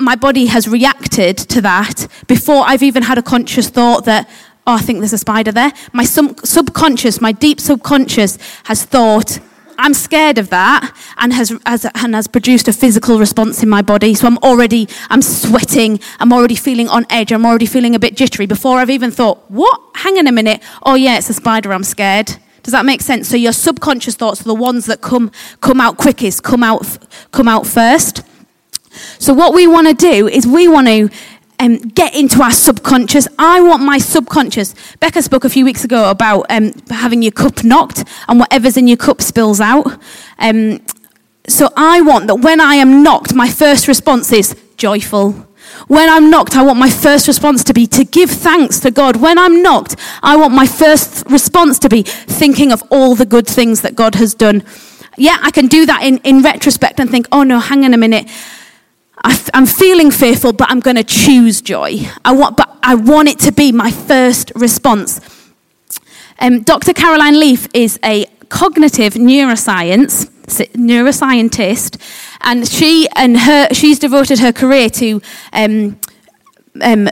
my 0.02 0.16
body 0.16 0.48
has 0.48 0.68
reacted 0.68 1.38
to 1.38 1.62
that 1.62 2.08
before 2.28 2.64
i've 2.68 2.84
even 2.84 3.04
had 3.04 3.18
a 3.18 3.24
conscious 3.24 3.70
thought 3.70 4.06
that 4.06 4.28
oh 4.68 4.76
i 4.76 4.80
think 4.80 5.00
there's 5.00 5.14
a 5.14 5.18
spider 5.18 5.52
there 5.52 5.72
my 5.94 6.04
sub- 6.04 6.40
subconscious 6.46 7.22
my 7.22 7.32
deep 7.32 7.60
subconscious 7.60 8.38
has 8.66 8.84
thought 8.84 9.40
I'm 9.82 9.96
scared 9.96 10.38
of 10.38 10.50
that 10.50 10.96
and 11.18 11.34
has, 11.34 11.58
has, 11.66 11.88
and 11.96 12.14
has 12.14 12.28
produced 12.28 12.68
a 12.68 12.74
physical 12.74 13.18
response 13.18 13.64
in 13.64 13.70
my 13.70 13.82
body. 13.82 14.14
So 14.14 14.28
I'm 14.28 14.38
already, 14.40 14.88
I'm 15.10 15.24
sweating. 15.24 16.00
I'm 16.20 16.32
already 16.32 16.54
feeling 16.54 16.88
on 16.88 17.08
edge. 17.10 17.32
I'm 17.32 17.48
already 17.48 17.66
feeling 17.66 17.96
a 17.96 18.00
bit 18.00 18.16
jittery 18.16 18.46
before 18.46 18.78
I've 18.78 18.92
even 18.92 19.10
thought, 19.10 19.50
what? 19.50 19.82
Hang 19.96 20.20
on 20.20 20.28
a 20.28 20.32
minute. 20.32 20.62
Oh 20.84 20.94
yeah, 20.94 21.18
it's 21.18 21.32
a 21.32 21.34
spider. 21.34 21.74
I'm 21.74 21.84
scared. 21.84 22.38
Does 22.62 22.74
that 22.74 22.86
make 22.86 23.02
sense? 23.02 23.28
So 23.28 23.36
your 23.36 23.54
subconscious 23.54 24.14
thoughts 24.16 24.42
are 24.42 24.44
the 24.44 24.54
ones 24.54 24.86
that 24.86 25.02
come, 25.02 25.32
come 25.62 25.82
out 25.82 25.98
quickest, 25.98 26.44
come 26.44 26.64
out, 26.64 26.86
come 27.32 27.48
out 27.48 27.66
first. 27.66 28.22
So 29.20 29.34
what 29.34 29.54
we 29.54 29.68
want 29.68 29.88
to 29.88 29.94
do 29.94 30.28
is 30.28 30.46
we 30.46 30.68
want 30.68 30.88
to 30.88 31.10
um, 31.60 31.78
get 31.78 32.16
into 32.16 32.42
our 32.42 32.52
subconscious. 32.52 33.28
I 33.38 33.62
want 33.62 33.84
my 33.84 34.00
subconscious. 34.00 34.74
Becca 35.00 35.22
spoke 35.22 35.46
a 35.46 35.50
few 35.50 35.64
weeks 35.64 35.84
ago 35.84 36.10
about 36.10 36.46
um, 36.50 36.74
having 36.90 37.22
your 37.22 37.32
cup 37.32 37.64
knocked 37.64 38.04
and 38.28 38.40
whatever's 38.40 38.78
in 38.78 38.88
your 38.88 38.98
cup 38.98 39.22
spills 39.22 39.62
out. 39.62 40.00
Um, 40.40 40.82
so 41.48 41.70
I 41.76 42.02
want 42.02 42.28
that 42.28 42.36
when 42.36 42.60
I 42.60 42.76
am 42.76 43.04
knocked, 43.04 43.34
my 43.34 43.50
first 43.50 43.88
response 43.88 44.32
is 44.32 44.56
joyful. 44.78 45.48
When 45.88 46.10
I'm 46.10 46.30
knocked, 46.30 46.56
I 46.56 46.64
want 46.64 46.80
my 46.80 46.90
first 46.90 47.28
response 47.28 47.64
to 47.66 47.74
be 47.74 47.88
to 47.88 48.04
give 48.04 48.30
thanks 48.30 48.80
to 48.82 48.92
God. 48.92 49.18
When 49.18 49.38
I'm 49.38 49.62
knocked, 49.62 49.96
I 50.22 50.36
want 50.36 50.54
my 50.54 50.66
first 50.66 51.26
response 51.30 51.80
to 51.80 51.90
be 51.90 52.04
thinking 52.04 52.72
of 52.72 52.84
all 52.90 53.16
the 53.16 53.26
good 53.26 53.48
things 53.48 53.82
that 53.82 53.96
God 53.96 54.16
has 54.16 54.34
done. 54.34 54.64
Yeah, 55.18 55.38
I 55.42 55.52
can 55.52 55.68
do 55.68 55.86
that 55.86 56.04
in, 56.04 56.18
in 56.20 56.42
retrospect 56.42 57.00
and 57.00 57.10
think, 57.10 57.28
oh 57.32 57.44
no, 57.44 57.60
hang 57.60 57.86
on 57.86 57.94
a 57.94 57.98
minute. 57.98 58.30
I 59.24 59.40
am 59.54 59.66
feeling 59.66 60.12
fearful, 60.12 60.54
but 60.54 60.70
I'm 60.70 60.80
going 60.80 60.96
to 60.96 61.04
choose 61.04 61.62
joy. 61.62 62.00
I 62.26 62.32
want, 62.32 62.58
but 62.58 62.78
I 62.82 62.96
want 62.96 63.30
it 63.30 63.40
to 63.40 63.52
be 63.52 63.72
my 63.72 63.92
first 63.92 64.52
response. 64.56 65.22
Um, 66.40 66.62
Dr. 66.62 66.94
Caroline 66.94 67.40
Leaf 67.40 67.68
is 67.74 68.00
a 68.04 68.26
cognitive 68.50 69.14
neuroscience 69.14 70.30
neuroscientist, 70.52 71.98
and 72.42 72.68
she 72.68 73.08
and 73.16 73.40
her 73.40 73.70
she's 73.74 74.00
devoted 74.00 74.40
her 74.40 74.52
career 74.52 74.90
to. 74.90 75.22
Um, 75.54 76.00
um, 76.82 77.10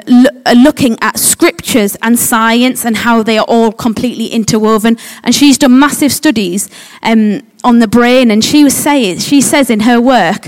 looking 0.56 0.98
at 1.02 1.19
scriptures 1.19 1.98
and 2.02 2.17
science 2.17 2.86
and 2.86 2.95
how 2.95 3.22
they 3.22 3.38
are 3.38 3.45
all 3.45 3.74
completely 3.74 4.28
interwoven. 4.28 4.98
And 5.22 5.36
she's 5.36 5.58
done 5.58 5.78
massive 5.78 6.13
studies 6.13 6.69
um, 7.04 7.41
on 7.62 7.80
the 7.80 7.88
brain. 7.88 8.32
And 8.32 8.41
she 8.41 8.63
was 8.63 8.74
saying, 8.74 9.19
she 9.19 9.41
says 9.41 9.69
in 9.69 9.82
her 9.82 10.00
work 10.00 10.48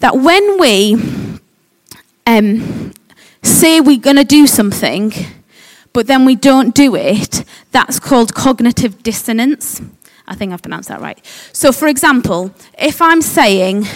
that 0.00 0.16
when 0.16 0.58
we 0.58 0.96
um, 2.26 2.92
say 3.42 3.80
we're 3.80 3.98
going 3.98 4.16
to 4.16 4.24
do 4.24 4.46
something, 4.46 5.12
but 5.92 6.06
then 6.06 6.24
we 6.24 6.36
don't 6.36 6.74
do 6.74 6.94
it, 6.94 7.44
that's 7.70 7.98
called 7.98 8.34
cognitive 8.34 9.02
dissonance. 9.02 9.80
I 10.26 10.34
think 10.34 10.52
I've 10.52 10.62
pronounced 10.62 10.88
that 10.88 11.00
right. 11.00 11.24
So, 11.52 11.72
for 11.72 11.88
example, 11.88 12.54
if 12.78 13.02
I'm 13.02 13.20
saying, 13.20 13.86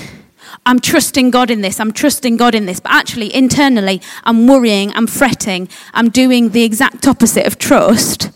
I'm 0.66 0.80
trusting 0.80 1.30
God 1.30 1.50
in 1.50 1.60
this, 1.60 1.78
I'm 1.78 1.92
trusting 1.92 2.36
God 2.36 2.54
in 2.54 2.66
this, 2.66 2.80
but 2.80 2.92
actually 2.92 3.34
internally 3.34 4.00
I'm 4.24 4.46
worrying, 4.46 4.92
I'm 4.94 5.06
fretting, 5.06 5.68
I'm 5.92 6.10
doing 6.10 6.50
the 6.50 6.64
exact 6.64 7.06
opposite 7.06 7.46
of 7.46 7.58
trust, 7.58 8.30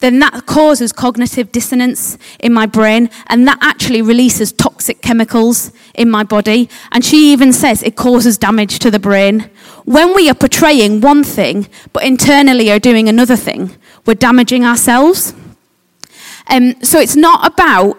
then 0.00 0.18
that 0.20 0.46
causes 0.46 0.92
cognitive 0.92 1.52
dissonance 1.52 2.18
in 2.40 2.52
my 2.52 2.66
brain, 2.66 3.10
and 3.28 3.46
that 3.46 3.58
actually 3.60 4.02
releases 4.02 4.52
toxic 4.52 5.02
chemicals 5.02 5.72
in 5.94 6.10
my 6.10 6.24
body. 6.24 6.68
And 6.92 7.04
she 7.04 7.32
even 7.32 7.52
says 7.52 7.82
it 7.82 7.96
causes 7.96 8.38
damage 8.38 8.78
to 8.80 8.90
the 8.90 8.98
brain. 8.98 9.50
When 9.84 10.14
we 10.14 10.28
are 10.30 10.34
portraying 10.34 11.00
one 11.00 11.24
thing, 11.24 11.68
but 11.92 12.04
internally 12.04 12.70
are 12.70 12.78
doing 12.78 13.08
another 13.08 13.36
thing, 13.36 13.70
we're 14.06 14.14
damaging 14.14 14.64
ourselves. 14.64 15.34
Um, 16.48 16.74
so 16.82 16.98
it's 16.98 17.16
not 17.16 17.46
about 17.46 17.98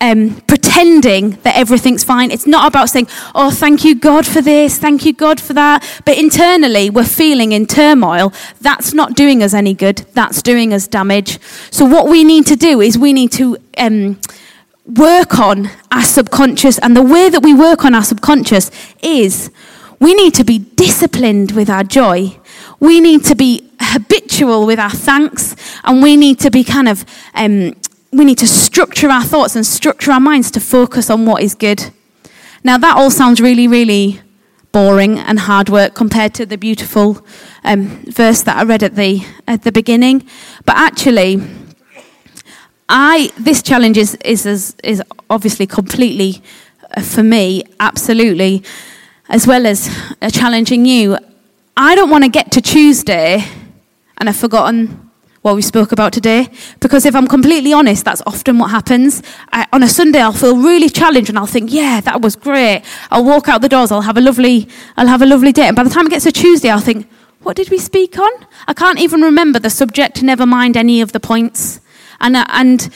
um, 0.00 0.40
pretending 0.42 1.30
that 1.42 1.56
everything's 1.56 2.04
fine. 2.04 2.30
It's 2.30 2.46
not 2.46 2.68
about 2.68 2.90
saying, 2.90 3.08
oh, 3.34 3.50
thank 3.50 3.84
you, 3.84 3.94
God, 3.94 4.26
for 4.26 4.40
this, 4.40 4.78
thank 4.78 5.04
you, 5.04 5.12
God, 5.12 5.40
for 5.40 5.52
that. 5.54 6.02
But 6.04 6.18
internally, 6.18 6.90
we're 6.90 7.04
feeling 7.04 7.52
in 7.52 7.66
turmoil. 7.66 8.32
That's 8.60 8.92
not 8.92 9.14
doing 9.14 9.42
us 9.42 9.54
any 9.54 9.74
good, 9.74 9.98
that's 10.14 10.42
doing 10.42 10.72
us 10.72 10.86
damage. 10.86 11.40
So, 11.70 11.84
what 11.84 12.08
we 12.08 12.24
need 12.24 12.46
to 12.46 12.56
do 12.56 12.80
is 12.80 12.98
we 12.98 13.12
need 13.12 13.32
to. 13.32 13.56
Um, 13.78 14.20
work 14.86 15.38
on 15.38 15.70
our 15.90 16.02
subconscious, 16.02 16.78
and 16.80 16.94
the 16.94 17.02
way 17.02 17.30
that 17.30 17.42
we 17.42 17.54
work 17.54 17.86
on 17.86 17.94
our 17.94 18.04
subconscious 18.04 18.70
is 19.02 19.50
we 19.98 20.12
need 20.14 20.34
to 20.34 20.44
be 20.44 20.58
disciplined 20.58 21.52
with 21.52 21.70
our 21.70 21.82
joy. 21.82 22.38
We 22.80 23.00
need 23.00 23.24
to 23.24 23.34
be 23.34 23.70
habitual 23.80 24.66
with 24.66 24.78
our 24.78 24.90
thanks, 24.90 25.56
and 25.84 26.02
we 26.02 26.16
need 26.16 26.38
to 26.40 26.50
be 26.50 26.64
kind 26.64 26.88
of 26.88 27.04
um, 27.34 27.74
we 28.14 28.24
need 28.24 28.38
to 28.38 28.46
structure 28.46 29.10
our 29.10 29.24
thoughts 29.24 29.56
and 29.56 29.66
structure 29.66 30.12
our 30.12 30.20
minds 30.20 30.50
to 30.52 30.60
focus 30.60 31.10
on 31.10 31.26
what 31.26 31.42
is 31.42 31.54
good. 31.54 31.90
Now, 32.62 32.78
that 32.78 32.96
all 32.96 33.10
sounds 33.10 33.40
really, 33.40 33.66
really 33.66 34.20
boring 34.72 35.18
and 35.18 35.40
hard 35.40 35.68
work 35.68 35.94
compared 35.94 36.34
to 36.34 36.46
the 36.46 36.56
beautiful 36.56 37.24
um, 37.64 38.04
verse 38.06 38.42
that 38.42 38.56
I 38.56 38.64
read 38.64 38.82
at 38.82 38.96
the, 38.96 39.24
at 39.46 39.62
the 39.62 39.72
beginning. 39.72 40.26
But 40.64 40.76
actually, 40.76 41.42
I, 42.88 43.32
this 43.38 43.62
challenge 43.62 43.98
is, 43.98 44.14
is, 44.24 44.74
is 44.82 45.02
obviously 45.28 45.66
completely, 45.66 46.42
uh, 46.96 47.02
for 47.02 47.22
me, 47.22 47.64
absolutely, 47.80 48.62
as 49.28 49.46
well 49.46 49.66
as 49.66 49.88
challenging 50.32 50.84
you. 50.84 51.18
I 51.76 51.94
don't 51.94 52.10
want 52.10 52.24
to 52.24 52.30
get 52.30 52.52
to 52.52 52.60
Tuesday 52.60 53.44
and 54.18 54.28
I've 54.28 54.36
forgotten 54.36 55.03
what 55.44 55.54
we 55.54 55.60
spoke 55.60 55.92
about 55.92 56.10
today. 56.10 56.48
Because 56.80 57.04
if 57.04 57.14
I'm 57.14 57.26
completely 57.26 57.74
honest, 57.74 58.02
that's 58.06 58.22
often 58.26 58.58
what 58.58 58.70
happens. 58.70 59.22
I, 59.52 59.66
on 59.74 59.82
a 59.82 59.88
Sunday, 59.88 60.20
I'll 60.20 60.32
feel 60.32 60.56
really 60.56 60.88
challenged 60.88 61.28
and 61.28 61.38
I'll 61.38 61.44
think, 61.44 61.70
yeah, 61.70 62.00
that 62.00 62.22
was 62.22 62.34
great. 62.34 62.82
I'll 63.10 63.26
walk 63.26 63.46
out 63.46 63.60
the 63.60 63.68
doors, 63.68 63.92
I'll 63.92 64.00
have 64.00 64.16
a 64.16 64.22
lovely, 64.22 64.66
I'll 64.96 65.06
have 65.06 65.20
a 65.20 65.26
lovely 65.26 65.52
day. 65.52 65.66
And 65.66 65.76
by 65.76 65.84
the 65.84 65.90
time 65.90 66.06
it 66.06 66.10
gets 66.10 66.24
to 66.24 66.32
Tuesday, 66.32 66.70
I'll 66.70 66.80
think, 66.80 67.06
what 67.42 67.56
did 67.56 67.68
we 67.68 67.76
speak 67.76 68.18
on? 68.18 68.30
I 68.66 68.72
can't 68.72 68.98
even 68.98 69.20
remember 69.20 69.58
the 69.58 69.68
subject, 69.68 70.22
never 70.22 70.46
mind 70.46 70.78
any 70.78 71.02
of 71.02 71.12
the 71.12 71.20
points. 71.20 71.78
And, 72.20 72.36
uh, 72.36 72.46
and 72.48 72.88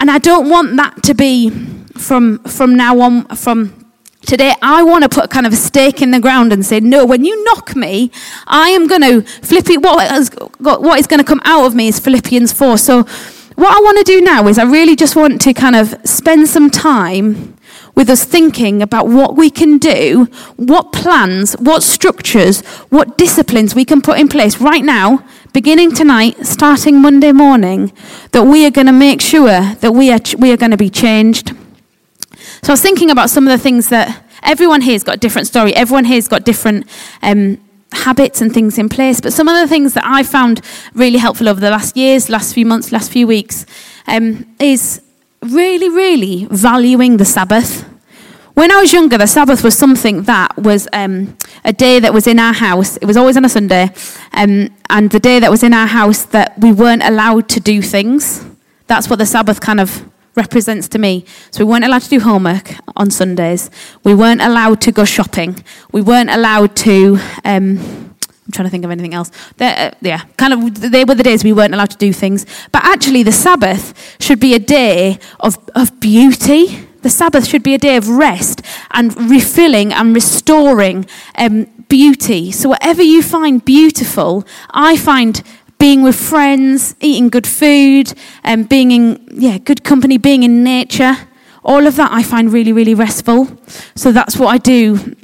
and 0.00 0.10
I 0.10 0.18
don't 0.18 0.50
want 0.50 0.76
that 0.76 1.02
to 1.04 1.14
be 1.14 1.50
from, 1.96 2.40
from 2.44 2.76
now 2.76 3.00
on, 3.00 3.26
from 3.36 3.79
Today, 4.26 4.54
I 4.60 4.82
want 4.82 5.02
to 5.02 5.08
put 5.08 5.30
kind 5.30 5.46
of 5.46 5.52
a 5.54 5.56
stake 5.56 6.02
in 6.02 6.10
the 6.10 6.20
ground 6.20 6.52
and 6.52 6.64
say, 6.64 6.78
no, 6.78 7.06
when 7.06 7.24
you 7.24 7.42
knock 7.44 7.74
me, 7.74 8.10
I 8.46 8.68
am 8.68 8.86
going 8.86 9.00
to, 9.00 9.22
Philippi, 9.22 9.78
what 9.78 10.12
is, 10.12 10.30
what 10.58 10.98
is 11.00 11.06
going 11.06 11.18
to 11.18 11.24
come 11.24 11.40
out 11.44 11.64
of 11.64 11.74
me 11.74 11.88
is 11.88 11.98
Philippians 11.98 12.52
4. 12.52 12.78
So, 12.78 13.02
what 13.56 13.76
I 13.76 13.80
want 13.80 13.98
to 13.98 14.04
do 14.04 14.20
now 14.20 14.46
is 14.46 14.58
I 14.58 14.64
really 14.64 14.94
just 14.94 15.16
want 15.16 15.40
to 15.42 15.52
kind 15.52 15.74
of 15.74 15.94
spend 16.04 16.48
some 16.48 16.70
time 16.70 17.56
with 17.94 18.08
us 18.08 18.24
thinking 18.24 18.80
about 18.82 19.08
what 19.08 19.36
we 19.36 19.50
can 19.50 19.78
do, 19.78 20.28
what 20.56 20.92
plans, 20.92 21.54
what 21.54 21.82
structures, 21.82 22.60
what 22.88 23.18
disciplines 23.18 23.74
we 23.74 23.84
can 23.84 24.00
put 24.00 24.18
in 24.18 24.28
place 24.28 24.60
right 24.60 24.84
now, 24.84 25.24
beginning 25.52 25.92
tonight, 25.92 26.46
starting 26.46 27.02
Monday 27.02 27.32
morning, 27.32 27.92
that 28.32 28.44
we 28.44 28.64
are 28.64 28.70
going 28.70 28.86
to 28.86 28.92
make 28.92 29.20
sure 29.20 29.74
that 29.74 29.92
we 29.92 30.10
are, 30.10 30.20
we 30.38 30.52
are 30.52 30.56
going 30.56 30.70
to 30.70 30.78
be 30.78 30.88
changed. 30.90 31.54
So 32.62 32.72
I 32.72 32.74
was 32.74 32.82
thinking 32.82 33.10
about 33.10 33.30
some 33.30 33.46
of 33.46 33.50
the 33.50 33.62
things 33.62 33.88
that 33.88 34.22
everyone 34.42 34.82
here's 34.82 35.02
got 35.02 35.16
a 35.16 35.18
different 35.18 35.46
story. 35.46 35.74
Everyone 35.74 36.04
here's 36.04 36.28
got 36.28 36.44
different 36.44 36.86
um, 37.22 37.58
habits 37.92 38.40
and 38.40 38.52
things 38.52 38.78
in 38.78 38.88
place. 38.88 39.20
But 39.20 39.32
some 39.32 39.48
of 39.48 39.56
the 39.56 39.66
things 39.66 39.94
that 39.94 40.04
I 40.04 40.22
found 40.22 40.60
really 40.94 41.18
helpful 41.18 41.48
over 41.48 41.60
the 41.60 41.70
last 41.70 41.96
years, 41.96 42.28
last 42.28 42.54
few 42.54 42.66
months, 42.66 42.92
last 42.92 43.10
few 43.10 43.26
weeks, 43.26 43.64
um, 44.06 44.46
is 44.58 45.00
really, 45.42 45.88
really 45.88 46.46
valuing 46.50 47.16
the 47.16 47.24
Sabbath. 47.24 47.88
When 48.54 48.70
I 48.70 48.80
was 48.80 48.92
younger, 48.92 49.16
the 49.16 49.26
Sabbath 49.26 49.64
was 49.64 49.76
something 49.76 50.24
that 50.24 50.54
was 50.58 50.86
um, 50.92 51.36
a 51.64 51.72
day 51.72 51.98
that 51.98 52.12
was 52.12 52.26
in 52.26 52.38
our 52.38 52.52
house. 52.52 52.98
It 52.98 53.06
was 53.06 53.16
always 53.16 53.38
on 53.38 53.44
a 53.44 53.48
Sunday, 53.48 53.90
um, 54.34 54.68
and 54.90 55.10
the 55.10 55.20
day 55.20 55.40
that 55.40 55.50
was 55.50 55.62
in 55.62 55.72
our 55.72 55.86
house 55.86 56.24
that 56.24 56.58
we 56.58 56.72
weren't 56.72 57.02
allowed 57.02 57.48
to 57.50 57.60
do 57.60 57.80
things. 57.80 58.44
That's 58.86 59.08
what 59.08 59.18
the 59.18 59.24
Sabbath 59.24 59.60
kind 59.60 59.80
of 59.80 60.04
represents 60.36 60.88
to 60.88 60.98
me. 60.98 61.24
So 61.50 61.64
we 61.64 61.70
weren't 61.70 61.84
allowed 61.84 62.02
to 62.02 62.08
do 62.08 62.20
homework 62.20 62.72
on 62.96 63.10
Sundays. 63.10 63.70
We 64.04 64.14
weren't 64.14 64.40
allowed 64.40 64.80
to 64.82 64.92
go 64.92 65.04
shopping. 65.04 65.64
We 65.92 66.02
weren't 66.02 66.30
allowed 66.30 66.76
to. 66.76 67.18
Um, 67.44 67.78
I'm 67.78 68.52
trying 68.52 68.66
to 68.66 68.70
think 68.70 68.84
of 68.84 68.90
anything 68.90 69.14
else. 69.14 69.30
Uh, 69.60 69.90
yeah, 70.00 70.22
kind 70.36 70.52
of. 70.52 70.80
They 70.80 71.04
were 71.04 71.14
the 71.14 71.22
days 71.22 71.44
we 71.44 71.52
weren't 71.52 71.74
allowed 71.74 71.90
to 71.90 71.98
do 71.98 72.12
things. 72.12 72.46
But 72.72 72.84
actually, 72.84 73.22
the 73.22 73.32
Sabbath 73.32 74.16
should 74.20 74.40
be 74.40 74.54
a 74.54 74.58
day 74.58 75.18
of 75.40 75.58
of 75.74 76.00
beauty. 76.00 76.86
The 77.02 77.10
Sabbath 77.10 77.46
should 77.46 77.62
be 77.62 77.74
a 77.74 77.78
day 77.78 77.96
of 77.96 78.08
rest 78.08 78.60
and 78.90 79.16
refilling 79.30 79.92
and 79.92 80.14
restoring 80.14 81.06
um, 81.36 81.66
beauty. 81.88 82.52
So 82.52 82.70
whatever 82.70 83.02
you 83.02 83.22
find 83.22 83.64
beautiful, 83.64 84.46
I 84.70 84.96
find 84.96 85.42
being 85.80 86.02
with 86.02 86.14
friends, 86.14 86.94
eating 87.00 87.30
good 87.30 87.46
food, 87.46 88.12
and 88.44 88.62
um, 88.62 88.68
being 88.68 88.92
in 88.92 89.26
yeah, 89.32 89.56
good 89.58 89.82
company, 89.82 90.18
being 90.18 90.42
in 90.44 90.62
nature. 90.62 91.16
All 91.64 91.86
of 91.86 91.96
that 91.96 92.12
I 92.12 92.22
find 92.22 92.52
really, 92.52 92.72
really 92.72 92.94
restful. 92.94 93.48
So 93.96 94.12
that's 94.12 94.36
what 94.36 94.48
I 94.48 94.58
do 94.58 95.16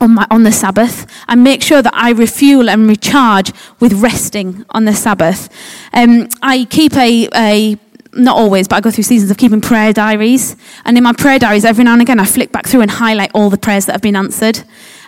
on, 0.00 0.14
my, 0.14 0.26
on 0.30 0.42
the 0.42 0.52
Sabbath. 0.52 1.06
I 1.26 1.34
make 1.34 1.62
sure 1.62 1.80
that 1.80 1.94
I 1.94 2.10
refuel 2.10 2.68
and 2.68 2.86
recharge 2.86 3.52
with 3.80 3.94
resting 3.94 4.64
on 4.70 4.84
the 4.84 4.92
Sabbath. 4.92 5.48
Um, 5.94 6.28
I 6.42 6.66
keep 6.66 6.94
a, 6.96 7.28
a 7.34 7.78
not 8.12 8.36
always, 8.36 8.68
but 8.68 8.76
I 8.76 8.80
go 8.80 8.90
through 8.90 9.04
seasons 9.04 9.30
of 9.30 9.38
keeping 9.38 9.62
prayer 9.62 9.94
diaries. 9.94 10.56
And 10.84 10.98
in 10.98 11.04
my 11.04 11.14
prayer 11.14 11.38
diaries, 11.38 11.64
every 11.64 11.84
now 11.84 11.94
and 11.94 12.02
again, 12.02 12.20
I 12.20 12.26
flick 12.26 12.52
back 12.52 12.66
through 12.66 12.82
and 12.82 12.90
highlight 12.90 13.30
all 13.34 13.48
the 13.48 13.56
prayers 13.56 13.86
that 13.86 13.92
have 13.92 14.02
been 14.02 14.16
answered. 14.16 14.62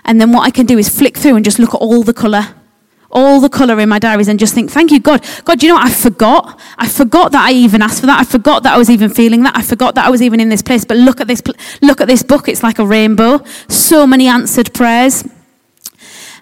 And 0.07 0.19
then 0.19 0.33
what 0.33 0.47
I 0.47 0.51
can 0.51 0.65
do 0.65 0.79
is 0.79 0.89
flick 0.89 1.19
through 1.19 1.37
and 1.37 1.45
just 1.45 1.59
look 1.59 1.75
at 1.75 1.81
all 1.83 2.03
the 2.03 2.15
colour 2.15 2.55
all 3.15 3.41
the 3.41 3.49
colour 3.49 3.79
in 3.81 3.89
my 3.89 3.99
diaries 3.99 4.29
and 4.29 4.39
just 4.39 4.55
think, 4.55 4.71
thank 4.71 4.91
you, 4.91 5.01
God. 5.01 5.25
God, 5.45 5.63
you 5.63 5.69
know 5.69 5.77
what? 5.77 5.87
I 5.87 5.93
forgot. 5.93 6.61
I 6.77 6.89
forgot 6.89 7.33
that 7.33 7.49
I 7.49 7.53
even 7.53 7.81
asked 7.81 8.01
for 8.01 8.07
that. 8.07 8.21
I 8.21 8.25
forgot 8.25 8.65
that 8.65 8.75
I 8.75 8.79
was 8.79 8.91
even 8.91 9.09
feeling 9.09 9.45
that. 9.45 9.57
I 9.57 9.63
forgot 9.63 9.95
that 9.95 10.07
I 10.07 10.11
was 10.11 10.21
even 10.21 10.41
in 10.41 10.49
this 10.49 10.63
place. 10.63 10.85
But 10.85 10.97
look 10.97 11.21
at 11.21 11.29
this, 11.29 11.43
look 11.81 12.01
at 12.01 12.09
this 12.09 12.23
book. 12.23 12.49
It's 12.49 12.63
like 12.63 12.79
a 12.79 12.87
rainbow. 12.87 13.43
So 13.69 14.07
many 14.07 14.27
answered 14.27 14.75
prayers. 14.75 15.25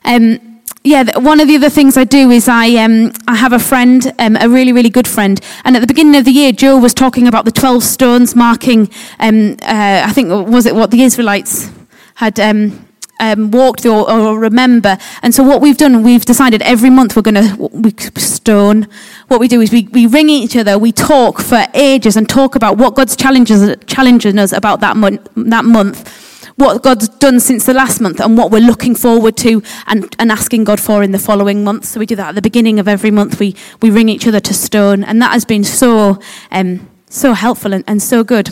Um, 0.04 0.62
yeah, 0.84 1.16
one 1.18 1.38
of 1.38 1.46
the 1.46 1.54
other 1.54 1.70
things 1.70 1.96
I 1.96 2.04
do 2.04 2.30
is 2.30 2.48
I, 2.48 2.74
um, 2.82 3.12
I 3.28 3.36
have 3.36 3.52
a 3.52 3.58
friend, 3.58 4.12
um, 4.18 4.36
a 4.40 4.48
really, 4.48 4.72
really 4.72 4.90
good 4.90 5.06
friend. 5.06 5.40
And 5.64 5.76
at 5.76 5.80
the 5.80 5.86
beginning 5.86 6.16
of 6.16 6.24
the 6.24 6.32
year, 6.32 6.50
Joe 6.50 6.76
was 6.76 6.92
talking 6.92 7.28
about 7.28 7.44
the 7.44 7.52
12 7.52 7.84
stones 7.84 8.34
marking, 8.34 8.90
um, 9.20 9.56
uh, 9.62 10.02
I 10.04 10.12
think, 10.12 10.28
was 10.48 10.66
it 10.66 10.74
what 10.74 10.90
the 10.90 11.02
Israelites 11.02 11.70
had 12.16 12.40
um, 12.40 12.86
um, 13.22 13.52
walked 13.52 13.86
or, 13.86 14.10
or, 14.10 14.38
remember. 14.38 14.98
And 15.22 15.32
so 15.32 15.44
what 15.44 15.60
we've 15.60 15.78
done, 15.78 16.02
we've 16.02 16.24
decided 16.24 16.60
every 16.62 16.90
month 16.90 17.14
we're 17.14 17.22
going 17.22 17.36
to 17.36 17.68
we 17.72 17.94
stone. 18.16 18.88
What 19.28 19.38
we 19.38 19.46
do 19.46 19.60
is 19.60 19.70
we, 19.70 19.84
we 19.92 20.06
ring 20.06 20.28
each 20.28 20.56
other, 20.56 20.76
we 20.76 20.90
talk 20.90 21.40
for 21.40 21.64
ages 21.72 22.16
and 22.16 22.28
talk 22.28 22.56
about 22.56 22.76
what 22.76 22.96
God's 22.96 23.14
challenges 23.14 23.76
challenging 23.86 24.38
us 24.38 24.52
about 24.52 24.80
that 24.80 24.96
month. 24.96 25.28
That 25.36 25.64
month. 25.64 26.30
What 26.56 26.82
God's 26.82 27.08
done 27.08 27.40
since 27.40 27.64
the 27.64 27.72
last 27.72 28.00
month 28.00 28.20
and 28.20 28.36
what 28.36 28.50
we're 28.50 28.60
looking 28.60 28.94
forward 28.94 29.36
to 29.38 29.62
and, 29.86 30.14
and 30.18 30.30
asking 30.30 30.64
God 30.64 30.80
for 30.80 31.02
in 31.02 31.12
the 31.12 31.18
following 31.18 31.64
month. 31.64 31.86
So 31.86 31.98
we 31.98 32.06
do 32.06 32.14
that 32.16 32.30
at 32.30 32.34
the 32.34 32.42
beginning 32.42 32.78
of 32.78 32.86
every 32.86 33.10
month. 33.10 33.40
We, 33.40 33.56
we 33.80 33.90
ring 33.90 34.10
each 34.10 34.26
other 34.26 34.40
to 34.40 34.52
stone. 34.52 35.02
And 35.02 35.22
that 35.22 35.32
has 35.32 35.46
been 35.46 35.64
so, 35.64 36.20
um, 36.50 36.90
so 37.08 37.32
helpful 37.32 37.72
and, 37.72 37.84
and 37.86 38.02
so 38.02 38.22
good. 38.22 38.50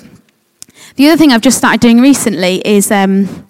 The 0.96 1.08
other 1.08 1.18
thing 1.18 1.30
I've 1.30 1.42
just 1.42 1.58
started 1.58 1.80
doing 1.80 2.00
recently 2.00 2.62
is 2.66 2.90
um, 2.90 3.46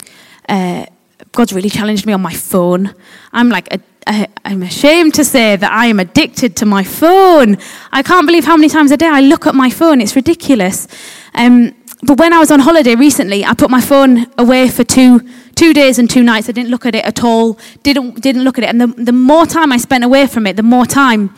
uh, 0.49 0.87
God's 1.33 1.53
really 1.53 1.71
challenged 1.71 2.07
me 2.07 2.12
on 2.12 2.21
my 2.21 2.35
phone. 2.35 2.95
I'm 3.33 3.49
like, 3.49 3.69
I'm 4.07 4.62
ashamed 4.62 5.14
to 5.14 5.25
say 5.25 5.57
that 5.57 5.71
I 5.71 5.87
am 5.87 6.01
addicted 6.01 6.57
to 6.57 6.66
my 6.66 6.83
phone. 6.83 7.59
I 7.93 8.03
can't 8.03 8.27
believe 8.27 8.45
how 8.45 8.57
many 8.57 8.69
times 8.69 8.90
a 8.90 8.97
day 8.97 9.07
I 9.07 9.21
look 9.21 9.47
at 9.47 9.55
my 9.55 9.71
phone. 9.71 10.01
It's 10.01 10.16
ridiculous. 10.16 10.88
Um, 11.35 11.75
but 12.03 12.19
when 12.19 12.33
I 12.33 12.38
was 12.38 12.51
on 12.51 12.61
holiday 12.61 12.95
recently, 12.95 13.45
I 13.45 13.55
put 13.55 13.71
my 13.71 13.81
phone 13.81 14.27
away 14.38 14.69
for 14.69 14.85
two 14.85 15.21
two 15.55 15.75
days 15.75 15.99
and 15.99 16.09
two 16.09 16.23
nights. 16.23 16.49
I 16.49 16.53
didn't 16.53 16.71
look 16.71 16.87
at 16.87 16.95
it 16.95 17.05
at 17.05 17.23
all. 17.23 17.59
Didn't 17.83 18.23
didn't 18.23 18.43
look 18.43 18.57
at 18.57 18.64
it. 18.64 18.71
And 18.71 18.81
the, 18.81 18.87
the 18.87 19.12
more 19.12 19.45
time 19.45 19.71
I 19.71 19.77
spent 19.77 20.03
away 20.03 20.27
from 20.27 20.47
it, 20.47 20.57
the 20.57 20.62
more 20.62 20.87
time 20.87 21.35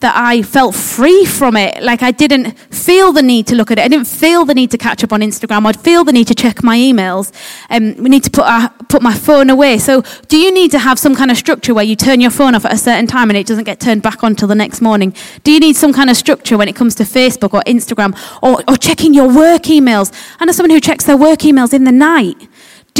that 0.00 0.14
I 0.16 0.42
felt 0.42 0.74
free 0.74 1.24
from 1.26 1.56
it. 1.56 1.82
Like 1.82 2.02
I 2.02 2.10
didn't 2.10 2.52
feel 2.70 3.12
the 3.12 3.22
need 3.22 3.46
to 3.48 3.54
look 3.54 3.70
at 3.70 3.78
it. 3.78 3.82
I 3.82 3.88
didn't 3.88 4.06
feel 4.06 4.44
the 4.44 4.54
need 4.54 4.70
to 4.70 4.78
catch 4.78 5.04
up 5.04 5.12
on 5.12 5.20
Instagram. 5.20 5.66
I'd 5.66 5.78
feel 5.78 6.04
the 6.04 6.12
need 6.12 6.26
to 6.28 6.34
check 6.34 6.62
my 6.62 6.76
emails. 6.76 7.32
Um, 7.68 7.94
we 8.02 8.08
need 8.08 8.24
to 8.24 8.30
put, 8.30 8.44
our, 8.44 8.70
put 8.88 9.02
my 9.02 9.14
phone 9.14 9.50
away. 9.50 9.78
So, 9.78 10.02
do 10.28 10.38
you 10.38 10.52
need 10.52 10.70
to 10.70 10.78
have 10.78 10.98
some 10.98 11.14
kind 11.14 11.30
of 11.30 11.36
structure 11.36 11.74
where 11.74 11.84
you 11.84 11.96
turn 11.96 12.20
your 12.20 12.30
phone 12.30 12.54
off 12.54 12.64
at 12.64 12.72
a 12.72 12.78
certain 12.78 13.06
time 13.06 13.28
and 13.28 13.36
it 13.36 13.46
doesn't 13.46 13.64
get 13.64 13.78
turned 13.78 14.02
back 14.02 14.24
on 14.24 14.34
till 14.34 14.48
the 14.48 14.54
next 14.54 14.80
morning? 14.80 15.14
Do 15.44 15.52
you 15.52 15.60
need 15.60 15.76
some 15.76 15.92
kind 15.92 16.08
of 16.08 16.16
structure 16.16 16.56
when 16.56 16.68
it 16.68 16.76
comes 16.76 16.94
to 16.96 17.02
Facebook 17.02 17.52
or 17.52 17.62
Instagram 17.66 18.18
or, 18.42 18.62
or 18.68 18.76
checking 18.76 19.12
your 19.12 19.28
work 19.28 19.62
emails? 19.62 20.12
I 20.40 20.46
know 20.46 20.52
someone 20.52 20.70
who 20.70 20.80
checks 20.80 21.04
their 21.04 21.16
work 21.16 21.40
emails 21.40 21.74
in 21.74 21.84
the 21.84 21.92
night. 21.92 22.48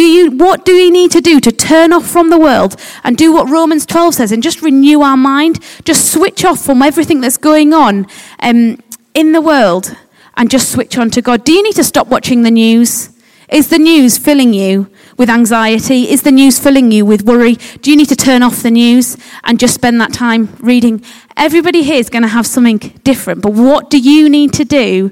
Do 0.00 0.06
you, 0.06 0.30
what 0.30 0.64
do 0.64 0.72
we 0.72 0.90
need 0.90 1.10
to 1.10 1.20
do 1.20 1.40
to 1.40 1.52
turn 1.52 1.92
off 1.92 2.06
from 2.06 2.30
the 2.30 2.38
world 2.38 2.74
and 3.04 3.18
do 3.18 3.34
what 3.34 3.50
Romans 3.50 3.84
12 3.84 4.14
says 4.14 4.32
and 4.32 4.42
just 4.42 4.62
renew 4.62 5.02
our 5.02 5.14
mind? 5.14 5.62
Just 5.84 6.10
switch 6.10 6.42
off 6.42 6.64
from 6.64 6.80
everything 6.80 7.20
that's 7.20 7.36
going 7.36 7.74
on 7.74 8.06
um, 8.38 8.82
in 9.12 9.32
the 9.32 9.42
world 9.42 9.94
and 10.38 10.50
just 10.50 10.72
switch 10.72 10.96
on 10.96 11.10
to 11.10 11.20
God. 11.20 11.44
Do 11.44 11.52
you 11.52 11.62
need 11.62 11.74
to 11.74 11.84
stop 11.84 12.06
watching 12.06 12.44
the 12.44 12.50
news? 12.50 13.10
Is 13.50 13.68
the 13.68 13.78
news 13.78 14.16
filling 14.16 14.54
you 14.54 14.88
with 15.18 15.28
anxiety? 15.28 16.10
Is 16.10 16.22
the 16.22 16.32
news 16.32 16.58
filling 16.58 16.90
you 16.90 17.04
with 17.04 17.26
worry? 17.26 17.56
Do 17.82 17.90
you 17.90 17.96
need 17.98 18.08
to 18.08 18.16
turn 18.16 18.42
off 18.42 18.62
the 18.62 18.70
news 18.70 19.18
and 19.44 19.60
just 19.60 19.74
spend 19.74 20.00
that 20.00 20.14
time 20.14 20.56
reading? 20.60 21.04
Everybody 21.36 21.82
here 21.82 21.98
is 21.98 22.08
going 22.08 22.22
to 22.22 22.28
have 22.28 22.46
something 22.46 22.78
different, 23.04 23.42
but 23.42 23.52
what 23.52 23.90
do 23.90 23.98
you 23.98 24.30
need 24.30 24.54
to 24.54 24.64
do? 24.64 25.10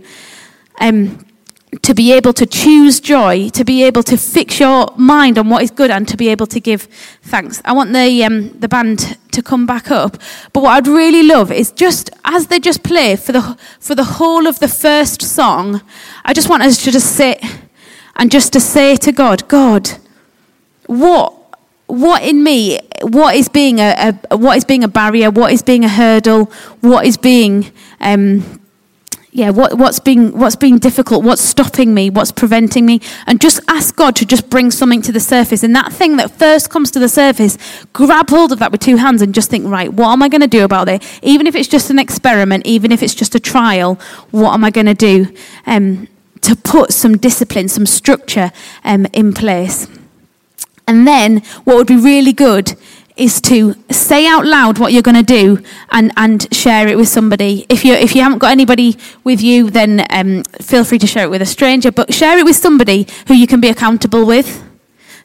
Um, 0.80 1.26
to 1.82 1.94
be 1.94 2.12
able 2.12 2.32
to 2.32 2.46
choose 2.46 3.00
joy, 3.00 3.50
to 3.50 3.64
be 3.64 3.82
able 3.82 4.02
to 4.02 4.16
fix 4.16 4.58
your 4.58 4.92
mind 4.96 5.38
on 5.38 5.48
what 5.50 5.62
is 5.62 5.70
good, 5.70 5.90
and 5.90 6.08
to 6.08 6.16
be 6.16 6.28
able 6.28 6.46
to 6.46 6.60
give 6.60 6.82
thanks. 7.22 7.60
I 7.64 7.72
want 7.72 7.92
the 7.92 8.24
um, 8.24 8.58
the 8.58 8.68
band 8.68 9.18
to 9.32 9.42
come 9.42 9.66
back 9.66 9.90
up. 9.90 10.16
But 10.52 10.62
what 10.62 10.70
I'd 10.70 10.86
really 10.86 11.22
love 11.22 11.52
is 11.52 11.70
just 11.72 12.10
as 12.24 12.46
they 12.46 12.58
just 12.58 12.82
play 12.82 13.16
for 13.16 13.32
the 13.32 13.58
for 13.80 13.94
the 13.94 14.04
whole 14.04 14.46
of 14.46 14.58
the 14.60 14.68
first 14.68 15.22
song, 15.22 15.82
I 16.24 16.32
just 16.32 16.48
want 16.48 16.62
us 16.62 16.82
to 16.84 16.90
just 16.90 17.14
sit 17.16 17.44
and 18.16 18.30
just 18.30 18.52
to 18.54 18.60
say 18.60 18.96
to 18.96 19.12
God, 19.12 19.46
God, 19.48 19.90
what 20.86 21.34
what 21.86 22.22
in 22.22 22.42
me, 22.42 22.78
what 23.02 23.34
is 23.34 23.48
being 23.48 23.80
a, 23.80 24.18
a 24.30 24.36
what 24.36 24.56
is 24.56 24.64
being 24.64 24.84
a 24.84 24.88
barrier, 24.88 25.30
what 25.30 25.52
is 25.52 25.62
being 25.62 25.84
a 25.84 25.88
hurdle, 25.88 26.46
what 26.80 27.04
is 27.04 27.16
being 27.16 27.72
um, 28.00 28.57
yeah, 29.30 29.50
what, 29.50 29.74
what's 29.76 30.00
being 30.00 30.36
what's 30.38 30.56
being 30.56 30.78
difficult, 30.78 31.22
what's 31.22 31.42
stopping 31.42 31.92
me, 31.92 32.08
what's 32.08 32.32
preventing 32.32 32.86
me, 32.86 33.00
and 33.26 33.40
just 33.40 33.60
ask 33.68 33.94
God 33.94 34.16
to 34.16 34.26
just 34.26 34.48
bring 34.48 34.70
something 34.70 35.02
to 35.02 35.12
the 35.12 35.20
surface. 35.20 35.62
And 35.62 35.76
that 35.76 35.92
thing 35.92 36.16
that 36.16 36.30
first 36.30 36.70
comes 36.70 36.90
to 36.92 36.98
the 36.98 37.08
surface, 37.08 37.58
grab 37.92 38.30
hold 38.30 38.52
of 38.52 38.58
that 38.60 38.72
with 38.72 38.80
two 38.80 38.96
hands 38.96 39.20
and 39.20 39.34
just 39.34 39.50
think, 39.50 39.66
right, 39.66 39.92
what 39.92 40.08
am 40.08 40.22
I 40.22 40.28
going 40.28 40.40
to 40.40 40.46
do 40.46 40.64
about 40.64 40.88
it? 40.88 41.02
Even 41.22 41.46
if 41.46 41.54
it's 41.54 41.68
just 41.68 41.90
an 41.90 41.98
experiment, 41.98 42.66
even 42.66 42.90
if 42.90 43.02
it's 43.02 43.14
just 43.14 43.34
a 43.34 43.40
trial, 43.40 43.96
what 44.30 44.54
am 44.54 44.64
I 44.64 44.70
going 44.70 44.86
to 44.86 44.94
do 44.94 45.34
um, 45.66 46.08
to 46.40 46.56
put 46.56 46.92
some 46.92 47.18
discipline, 47.18 47.68
some 47.68 47.84
structure 47.84 48.50
um, 48.84 49.06
in 49.12 49.34
place? 49.34 49.88
And 50.86 51.06
then 51.06 51.42
what 51.64 51.76
would 51.76 51.86
be 51.86 51.96
really 51.96 52.32
good 52.32 52.74
is 53.18 53.40
to 53.42 53.74
say 53.90 54.26
out 54.26 54.46
loud 54.46 54.78
what 54.78 54.92
you're 54.92 55.02
going 55.02 55.16
to 55.16 55.22
do 55.22 55.62
and, 55.90 56.12
and 56.16 56.52
share 56.54 56.86
it 56.88 56.96
with 56.96 57.08
somebody. 57.08 57.66
If 57.68 57.84
you, 57.84 57.92
if 57.92 58.14
you 58.14 58.22
haven't 58.22 58.38
got 58.38 58.52
anybody 58.52 58.96
with 59.24 59.42
you, 59.42 59.70
then 59.70 60.06
um, 60.10 60.44
feel 60.62 60.84
free 60.84 60.98
to 61.00 61.06
share 61.06 61.24
it 61.24 61.30
with 61.30 61.42
a 61.42 61.46
stranger, 61.46 61.90
but 61.90 62.14
share 62.14 62.38
it 62.38 62.44
with 62.44 62.56
somebody 62.56 63.06
who 63.26 63.34
you 63.34 63.46
can 63.46 63.60
be 63.60 63.68
accountable 63.68 64.24
with. 64.24 64.64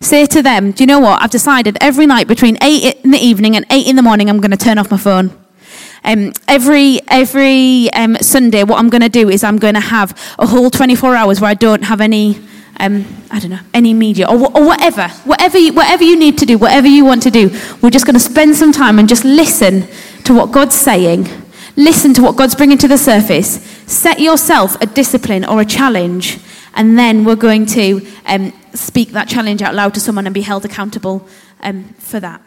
Say 0.01 0.25
to 0.25 0.41
them, 0.41 0.71
Do 0.71 0.83
you 0.83 0.87
know 0.87 0.99
what? 0.99 1.21
I've 1.21 1.31
decided 1.31 1.77
every 1.79 2.05
night 2.05 2.27
between 2.27 2.57
8 2.61 3.01
in 3.03 3.11
the 3.11 3.19
evening 3.19 3.55
and 3.55 3.65
8 3.69 3.87
in 3.87 3.95
the 3.95 4.01
morning, 4.01 4.29
I'm 4.29 4.41
going 4.41 4.51
to 4.51 4.57
turn 4.57 4.77
off 4.77 4.91
my 4.91 4.97
phone. 4.97 5.31
Um, 6.03 6.33
every 6.49 6.99
every 7.07 7.89
um, 7.93 8.17
Sunday, 8.17 8.63
what 8.63 8.79
I'm 8.79 8.89
going 8.89 9.01
to 9.01 9.09
do 9.09 9.29
is 9.29 9.43
I'm 9.43 9.57
going 9.57 9.75
to 9.75 9.79
have 9.79 10.35
a 10.37 10.45
whole 10.45 10.69
24 10.69 11.15
hours 11.15 11.39
where 11.39 11.49
I 11.49 11.53
don't 11.53 11.83
have 11.83 12.01
any 12.01 12.37
um, 12.79 13.05
I 13.29 13.39
don't 13.39 13.51
know, 13.51 13.59
any 13.73 13.93
media 13.93 14.27
or, 14.27 14.35
or 14.35 14.65
whatever, 14.65 15.07
whatever 15.25 15.57
you, 15.57 15.73
whatever 15.73 16.03
you 16.03 16.17
need 16.17 16.37
to 16.39 16.45
do, 16.45 16.57
whatever 16.57 16.87
you 16.87 17.05
want 17.05 17.23
to 17.23 17.31
do. 17.31 17.49
We're 17.81 17.89
just 17.89 18.05
going 18.05 18.15
to 18.15 18.19
spend 18.19 18.55
some 18.55 18.71
time 18.71 18.99
and 18.99 19.07
just 19.07 19.23
listen 19.23 19.87
to 20.23 20.33
what 20.33 20.51
God's 20.51 20.75
saying. 20.75 21.27
Listen 21.75 22.13
to 22.15 22.21
what 22.21 22.35
God's 22.35 22.55
bringing 22.55 22.77
to 22.79 22.87
the 22.87 22.97
surface. 22.97 23.63
Set 23.91 24.19
yourself 24.19 24.79
a 24.81 24.85
discipline 24.85 25.43
or 25.43 25.61
a 25.61 25.65
challenge, 25.65 26.39
and 26.75 26.97
then 26.97 27.25
we're 27.25 27.35
going 27.35 27.65
to 27.67 28.05
um, 28.25 28.53
speak 28.73 29.09
that 29.11 29.27
challenge 29.27 29.61
out 29.61 29.73
loud 29.73 29.93
to 29.95 29.99
someone 29.99 30.27
and 30.27 30.33
be 30.33 30.41
held 30.41 30.65
accountable 30.65 31.27
um, 31.61 31.85
for 31.97 32.19
that. 32.19 32.41